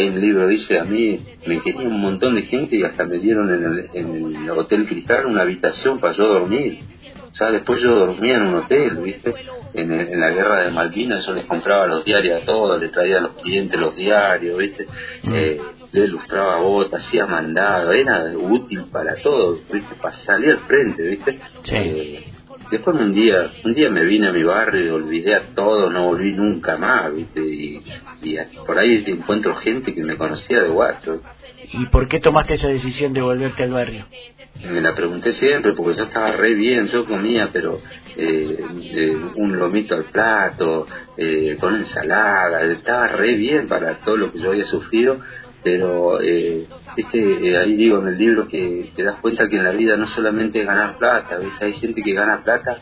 Hay 0.01 0.09
un 0.09 0.21
libro, 0.21 0.47
dice 0.47 0.77
a 0.79 0.83
mí, 0.83 1.19
me 1.45 1.61
quería 1.61 1.87
un 1.87 2.01
montón 2.01 2.35
de 2.35 2.41
gente 2.43 2.75
y 2.75 2.83
hasta 2.83 3.05
me 3.05 3.19
dieron 3.19 3.53
en 3.53 3.63
el, 3.63 3.89
en 3.93 4.35
el 4.43 4.49
Hotel 4.51 4.85
Cristal 4.87 5.25
una 5.27 5.41
habitación 5.43 5.99
para 5.99 6.13
yo 6.13 6.27
dormir. 6.27 6.79
O 7.31 7.33
sea, 7.35 7.51
después 7.51 7.81
yo 7.81 7.95
dormía 7.95 8.35
en 8.37 8.43
un 8.43 8.55
hotel, 8.55 8.97
¿viste? 8.97 9.33
En, 9.73 9.91
el- 9.91 10.07
en 10.09 10.19
la 10.19 10.31
guerra 10.31 10.63
de 10.63 10.71
Malvinas 10.71 11.25
yo 11.25 11.33
les 11.33 11.45
compraba 11.45 11.87
los 11.87 12.03
diarios 12.03 12.41
a 12.41 12.45
todos, 12.45 12.79
les 12.81 12.91
traía 12.91 13.19
a 13.19 13.21
los 13.21 13.31
clientes 13.41 13.79
los 13.79 13.95
diarios, 13.95 14.57
¿viste? 14.57 14.85
Eh, 15.31 15.57
le 15.93 16.05
ilustraba 16.05 16.57
botas, 16.57 17.05
hacía 17.05 17.25
mandado, 17.25 17.91
era 17.93 18.23
útil 18.37 18.83
para 18.91 19.15
todo, 19.23 19.59
¿viste? 19.71 19.95
Para 19.95 20.13
salir 20.13 20.51
al 20.51 20.59
frente, 20.59 21.03
¿viste? 21.03 21.39
Sí. 21.63 21.75
Eh, 21.75 22.30
después 22.71 22.97
un 22.99 23.13
día, 23.13 23.51
un 23.65 23.73
día 23.73 23.89
me 23.89 24.03
vine 24.05 24.27
a 24.27 24.31
mi 24.31 24.43
barrio 24.43 24.85
y 24.85 24.89
olvidé 24.89 25.35
a 25.35 25.41
todo, 25.53 25.89
no 25.89 26.05
volví 26.05 26.31
nunca 26.31 26.77
más, 26.77 27.13
¿viste? 27.13 27.41
Y, 27.41 27.83
y 28.23 28.37
por 28.65 28.79
ahí 28.79 29.03
encuentro 29.07 29.55
gente 29.55 29.93
que 29.93 30.03
me 30.03 30.17
conocía 30.17 30.61
de 30.61 30.69
guacho. 30.69 31.21
¿Y 31.73 31.85
por 31.87 32.07
qué 32.07 32.19
tomaste 32.19 32.55
esa 32.55 32.69
decisión 32.69 33.13
de 33.13 33.21
volverte 33.21 33.63
al 33.63 33.71
barrio? 33.71 34.05
Me 34.63 34.81
la 34.81 34.93
pregunté 34.93 35.33
siempre 35.33 35.73
porque 35.73 35.97
yo 35.97 36.03
estaba 36.03 36.31
re 36.33 36.53
bien, 36.53 36.87
yo 36.87 37.05
comía, 37.05 37.49
pero 37.51 37.81
eh, 38.15 38.59
eh, 38.81 39.17
un 39.35 39.57
lomito 39.57 39.95
al 39.95 40.03
plato, 40.05 40.85
eh, 41.17 41.57
con 41.59 41.75
ensalada, 41.75 42.61
estaba 42.63 43.07
re 43.07 43.35
bien 43.35 43.67
para 43.67 43.95
todo 43.95 44.17
lo 44.17 44.31
que 44.31 44.39
yo 44.39 44.51
había 44.51 44.65
sufrido, 44.65 45.19
pero 45.63 46.21
eh, 46.21 46.65
este, 46.97 47.47
eh, 47.49 47.57
ahí 47.57 47.75
digo 47.75 47.99
en 47.99 48.07
el 48.07 48.17
libro 48.17 48.47
que 48.47 48.91
te 48.95 49.03
das 49.03 49.19
cuenta 49.21 49.47
que 49.47 49.57
en 49.57 49.63
la 49.63 49.71
vida 49.71 49.95
no 49.97 50.07
solamente 50.07 50.59
es 50.61 50.65
ganar 50.65 50.97
plata, 50.97 51.37
¿viste? 51.39 51.65
hay 51.65 51.73
gente 51.73 52.01
que 52.01 52.13
gana 52.13 52.41
plata 52.43 52.77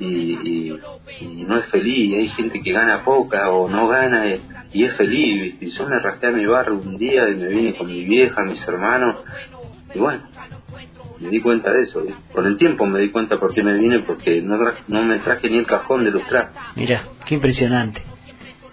y, 0.00 0.06
y- 0.06 0.80
y 1.20 1.44
no 1.44 1.58
es 1.58 1.66
feliz, 1.66 2.14
hay 2.16 2.28
gente 2.28 2.60
que 2.62 2.72
gana 2.72 3.04
poca 3.04 3.50
o 3.50 3.68
no 3.68 3.86
gana 3.88 4.26
eh, 4.26 4.40
y 4.72 4.84
es 4.84 4.94
feliz, 4.96 5.54
y 5.60 5.70
yo 5.70 5.86
me 5.86 5.98
rasqué 6.00 6.26
a 6.26 6.30
mi 6.32 6.44
barrio 6.46 6.74
un 6.74 6.96
día 6.98 7.28
y 7.28 7.36
me 7.36 7.48
vine 7.48 7.74
con 7.76 7.86
mi 7.86 8.04
vieja, 8.04 8.42
mis 8.42 8.66
hermanos, 8.66 9.22
y 9.94 9.98
bueno, 10.00 10.22
me 11.20 11.28
di 11.30 11.40
cuenta 11.40 11.72
de 11.72 11.82
eso. 11.82 12.02
Con 12.32 12.46
el 12.46 12.56
tiempo 12.56 12.84
me 12.86 12.98
di 13.00 13.10
cuenta 13.10 13.38
por 13.38 13.54
qué 13.54 13.62
me 13.62 13.74
vine, 13.78 14.00
porque 14.00 14.42
no, 14.42 14.58
no 14.88 15.02
me 15.04 15.18
traje 15.20 15.48
ni 15.48 15.58
el 15.58 15.66
cajón 15.66 16.02
de 16.02 16.10
ilustrar. 16.10 16.50
Mira, 16.74 17.04
qué 17.24 17.34
impresionante. 17.36 18.02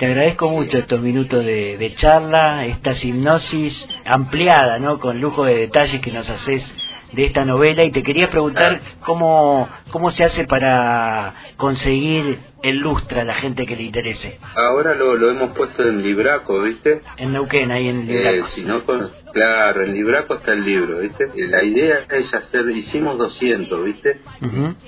Te 0.02 0.08
agradezco 0.08 0.50
mucho 0.50 0.80
estos 0.80 1.00
minutos 1.00 1.46
de, 1.46 1.78
de 1.78 1.94
charla, 1.94 2.66
esta 2.66 2.94
hipnosis 2.94 3.88
ampliada, 4.04 4.80
¿no? 4.80 4.98
Con 4.98 5.22
lujo 5.22 5.46
de 5.46 5.56
detalles 5.60 6.02
que 6.02 6.10
nos 6.12 6.28
haces 6.28 6.66
de 7.12 7.26
esta 7.26 7.46
novela 7.46 7.84
y 7.84 7.92
te 7.92 8.02
quería 8.02 8.28
preguntar 8.32 8.82
cómo, 9.02 9.70
cómo 9.92 10.10
se 10.10 10.24
hace 10.24 10.46
para 10.46 11.36
conseguir 11.56 12.40
el 12.64 12.78
lustre 12.78 13.22
a 13.22 13.26
la 13.26 13.36
gente 13.36 13.68
que 13.68 13.76
le 13.76 13.84
interese. 13.84 14.40
Ahora 14.56 14.96
lo, 14.96 15.16
lo 15.18 15.30
hemos 15.30 15.52
puesto 15.52 15.84
en 15.88 16.02
Libraco, 16.02 16.62
¿viste? 16.64 17.04
En 17.18 17.34
Neuquén, 17.34 17.70
ahí 17.70 17.88
en 17.88 18.00
Eh, 18.00 18.04
Libraco. 18.06 18.48
si 18.56 18.64
no, 18.64 18.84
con- 18.84 19.12
claro, 19.34 19.84
en 19.84 19.94
Libraco 19.94 20.36
está 20.36 20.54
el 20.54 20.64
libro, 20.64 21.00
¿viste? 21.00 21.26
La 21.50 21.64
idea 21.64 22.06
es 22.10 22.34
hacer, 22.34 22.70
hicimos 22.72 23.18
200, 23.18 23.84
¿viste? 23.84 24.22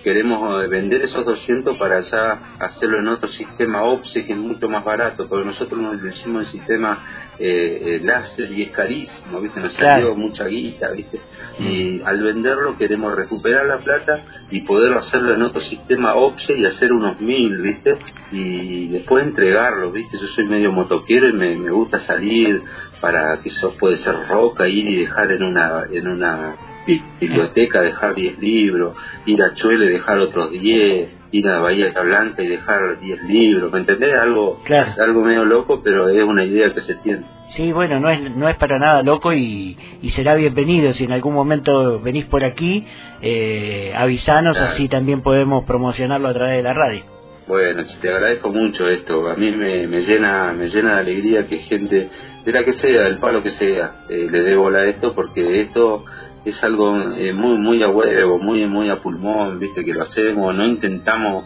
Queremos 0.03 0.63
eh, 0.63 0.67
vender 0.67 1.01
esos 1.01 1.25
200 1.25 1.77
para 1.77 1.99
ya 2.01 2.55
hacerlo 2.59 2.99
en 2.99 3.07
otro 3.07 3.29
sistema 3.29 3.83
OPSE 3.83 4.25
que 4.25 4.33
es 4.33 4.39
mucho 4.39 4.69
más 4.69 4.83
barato, 4.83 5.27
porque 5.27 5.45
nosotros 5.45 5.79
nos 5.79 6.01
lo 6.01 6.07
hicimos 6.09 6.45
en 6.45 6.51
sistema 6.59 6.99
eh, 7.39 7.81
eh, 7.81 8.01
láser 8.03 8.51
y 8.51 8.63
es 8.63 8.71
carísimo, 8.71 9.41
¿viste? 9.41 9.59
Nos 9.59 9.75
Claro. 9.77 10.01
salió 10.07 10.15
mucha 10.15 10.45
guita, 10.45 10.91
¿viste? 10.91 11.19
Y 11.59 12.01
al 12.05 12.21
venderlo 12.21 12.77
queremos 12.77 13.15
recuperar 13.15 13.65
la 13.65 13.77
plata 13.79 14.21
y 14.51 14.61
poder 14.61 14.93
hacerlo 14.93 15.33
en 15.33 15.41
otro 15.41 15.61
sistema 15.61 16.15
OPSE 16.15 16.53
y 16.57 16.65
hacer 16.65 16.91
unos 16.93 17.19
mil, 17.19 17.57
¿viste? 17.61 17.97
Y 18.31 18.87
después 18.89 19.23
entregarlo, 19.25 19.91
¿viste? 19.91 20.17
Yo 20.17 20.27
soy 20.27 20.45
medio 20.45 20.71
motoquero 20.71 21.27
y 21.27 21.33
me, 21.33 21.55
me 21.55 21.71
gusta 21.71 21.99
salir 21.99 22.61
para 23.01 23.37
que 23.39 23.49
eso 23.49 23.75
puede 23.77 23.97
ser 23.97 24.15
roca, 24.33 24.67
ir 24.67 24.87
y 24.87 24.95
dejar 24.97 25.31
en 25.31 25.43
una, 25.43 25.83
en 25.91 26.07
una 26.07 26.55
biblioteca, 27.19 27.81
dejar 27.81 28.13
10 28.15 28.39
libros, 28.39 28.95
ir 29.25 29.41
a 29.41 29.53
Chuele 29.53 29.85
y 29.85 29.89
dejar 29.89 30.19
otros 30.19 30.51
10, 30.51 31.09
ir 31.31 31.47
a 31.47 31.59
Bahía 31.59 31.93
Blanca 32.03 32.43
y 32.43 32.47
dejar 32.47 32.99
10 32.99 33.23
libros, 33.23 33.71
¿me 33.71 33.79
entendés? 33.79 34.13
Algo, 34.13 34.59
Claro. 34.65 34.87
es 34.89 34.99
algo 34.99 35.21
medio 35.21 35.45
loco, 35.45 35.81
pero 35.83 36.09
es 36.09 36.23
una 36.23 36.43
idea 36.45 36.73
que 36.73 36.81
se 36.81 36.95
tiene. 36.95 37.21
Sí, 37.49 37.71
bueno, 37.71 37.99
no 37.99 38.09
es, 38.09 38.35
no 38.35 38.49
es 38.49 38.55
para 38.55 38.79
nada 38.79 39.03
loco 39.03 39.31
y, 39.33 39.77
y 40.01 40.09
será 40.09 40.35
bienvenido. 40.35 40.91
Si 40.93 41.03
en 41.05 41.11
algún 41.11 41.33
momento 41.35 41.99
venís 41.99 42.25
por 42.25 42.43
aquí, 42.43 42.85
eh, 43.21 43.93
avisanos, 43.95 44.57
Claro. 44.57 44.71
así 44.73 44.87
también 44.89 45.21
podemos 45.21 45.63
promocionarlo 45.65 46.27
a 46.29 46.33
través 46.33 46.57
de 46.57 46.63
la 46.63 46.73
radio. 46.73 47.12
Bueno, 47.45 47.83
te 47.99 48.09
agradezco 48.09 48.49
mucho 48.51 48.87
esto. 48.87 49.29
A 49.29 49.35
mí 49.35 49.51
me, 49.51 49.85
me 49.87 50.01
llena 50.01 50.53
me 50.53 50.69
llena 50.69 50.95
de 50.95 50.99
alegría 51.01 51.45
que 51.45 51.57
gente, 51.57 52.09
de 52.45 52.51
la 52.51 52.63
que 52.63 52.71
sea, 52.73 53.03
del 53.03 53.17
palo 53.17 53.43
que 53.43 53.51
sea, 53.51 54.05
eh, 54.07 54.27
le 54.31 54.41
dé 54.41 54.55
bola 54.55 54.79
a 54.79 54.85
esto 54.85 55.13
porque 55.13 55.61
esto 55.61 56.05
es 56.45 56.63
algo 56.63 57.13
eh, 57.15 57.33
muy 57.33 57.57
muy 57.57 57.83
a 57.83 57.89
huevo, 57.89 58.39
muy 58.39 58.65
muy 58.65 58.89
a 58.89 59.01
pulmón, 59.01 59.59
viste 59.59 59.83
que 59.83 59.93
lo 59.93 60.03
hacemos, 60.03 60.55
no 60.55 60.65
intentamos 60.65 61.45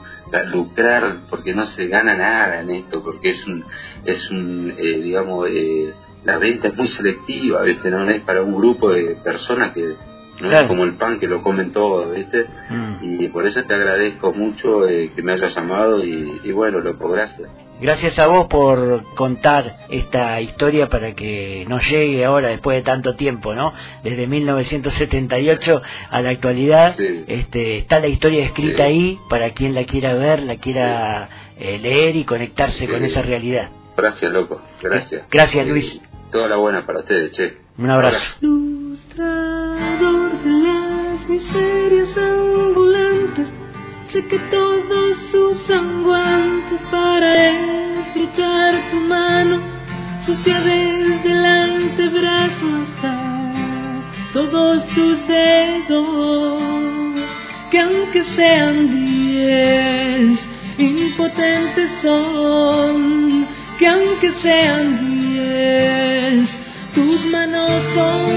lucrar 0.52 1.22
porque 1.30 1.54
no 1.54 1.66
se 1.66 1.88
gana 1.88 2.16
nada 2.16 2.62
en 2.62 2.70
esto, 2.70 3.04
porque 3.04 3.32
es 3.32 3.48
un 3.48 3.66
es 4.06 4.30
un 4.30 4.74
eh, 4.78 5.02
digamos 5.02 5.50
eh, 5.52 5.94
la 6.24 6.38
venta 6.38 6.68
es 6.68 6.78
muy 6.78 6.88
selectiva, 6.88 7.64
viste, 7.64 7.90
no 7.90 8.08
es 8.10 8.22
para 8.22 8.44
un 8.44 8.56
grupo 8.56 8.92
de 8.92 9.16
personas 9.24 9.74
que 9.74 9.96
no 10.42 10.50
Claro. 10.50 10.68
como 10.68 10.84
el 10.84 10.94
pan 10.96 11.20
que 11.20 11.28
lo 11.28 11.42
comen 11.42 11.72
todos, 11.72 12.16
viste. 12.16 12.46
Mm. 12.70 13.22
Y 13.24 13.28
por 13.30 13.46
eso 13.46 13.64
te 13.64 13.74
agradezco 13.74 14.34
mucho 14.34 14.88
eh, 14.88 15.12
que 15.16 15.22
me 15.24 15.34
hayas 15.34 15.56
llamado 15.56 16.04
y, 16.04 16.42
y 16.44 16.52
bueno, 16.52 16.80
loco, 16.80 17.10
gracias. 17.10 17.50
Gracias 17.80 18.18
a 18.18 18.26
vos 18.26 18.48
por 18.48 19.04
contar 19.14 19.86
esta 19.90 20.42
historia 20.42 20.90
para 20.90 21.14
que 21.14 21.64
nos 21.70 21.88
llegue 21.88 22.26
ahora 22.26 22.48
después 22.48 22.76
de 22.78 22.82
tanto 22.82 23.16
tiempo, 23.16 23.54
¿no? 23.54 23.72
Desde 24.04 24.26
1978 24.26 25.82
a 26.10 26.22
la 26.24 26.30
actualidad, 26.32 26.96
Sí. 26.96 27.24
este, 27.28 27.78
está 27.78 28.00
la 28.00 28.08
historia 28.08 28.44
escrita 28.46 28.78
Sí. 28.78 28.82
ahí 28.84 29.20
para 29.30 29.52
quien 29.52 29.76
la 29.76 29.84
quiera 29.86 30.16
ver, 30.16 30.42
la 30.42 30.56
quiera 30.58 31.30
eh, 31.60 31.78
leer 31.78 32.16
y 32.16 32.24
conectarse 32.24 32.88
con 32.88 33.04
esa 33.04 33.22
realidad. 33.22 33.70
Gracias, 33.96 34.32
loco, 34.32 34.62
gracias. 34.82 35.24
Gracias, 35.30 35.68
Luis. 35.68 36.02
Toda 36.32 36.48
la 36.48 36.56
buena 36.58 36.84
para 36.86 37.00
ustedes, 37.00 37.32
che. 37.32 37.58
Un 37.78 37.90
abrazo. 37.92 38.18
Miserias 41.38 42.18
ambulantes, 42.18 43.48
sé 44.12 44.26
que 44.26 44.40
todos 44.50 45.18
usan 45.34 46.04
guantes 46.04 46.82
para 46.90 47.30
estrechar 47.94 48.74
tu 48.90 48.98
mano, 49.02 49.62
sucia 50.26 50.60
desde 50.62 51.32
el 51.32 51.46
antebrazo 51.46 52.66
hasta 52.82 53.14
todos 54.34 54.88
tus 54.88 55.28
dedos, 55.28 56.64
que 57.70 57.80
aunque 57.82 58.24
sean 58.36 58.76
diez, 58.90 60.40
impotentes 60.80 61.92
son, 62.02 63.48
que 63.78 63.88
aunque 63.88 64.32
sean 64.42 64.86
diez, 65.22 66.60
tus 66.96 67.26
manos 67.28 67.84
son 67.94 68.37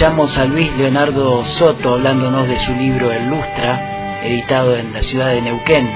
Escuchamos 0.00 0.38
a 0.38 0.46
Luis 0.46 0.74
Leonardo 0.78 1.44
Soto 1.44 1.92
hablándonos 1.92 2.48
de 2.48 2.58
su 2.60 2.72
libro 2.72 3.12
El 3.12 3.28
Lustra, 3.28 3.99
editado 4.22 4.76
en 4.76 4.92
la 4.92 5.02
ciudad 5.02 5.30
de 5.30 5.42
Neuquén, 5.42 5.88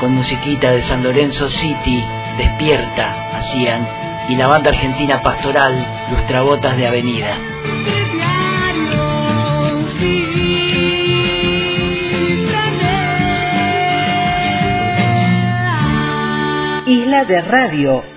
con 0.00 0.12
musiquita 0.12 0.70
de 0.70 0.82
San 0.82 1.02
Lorenzo 1.02 1.48
City, 1.48 2.04
Despierta, 2.38 3.36
hacían, 3.38 3.86
y 4.28 4.36
la 4.36 4.48
banda 4.48 4.70
argentina 4.70 5.22
pastoral, 5.22 5.86
Lustrabotas 6.10 6.76
de 6.76 6.86
Avenida. 6.86 7.36
Isla 16.86 17.24
de 17.24 17.40
Radio 17.42 18.11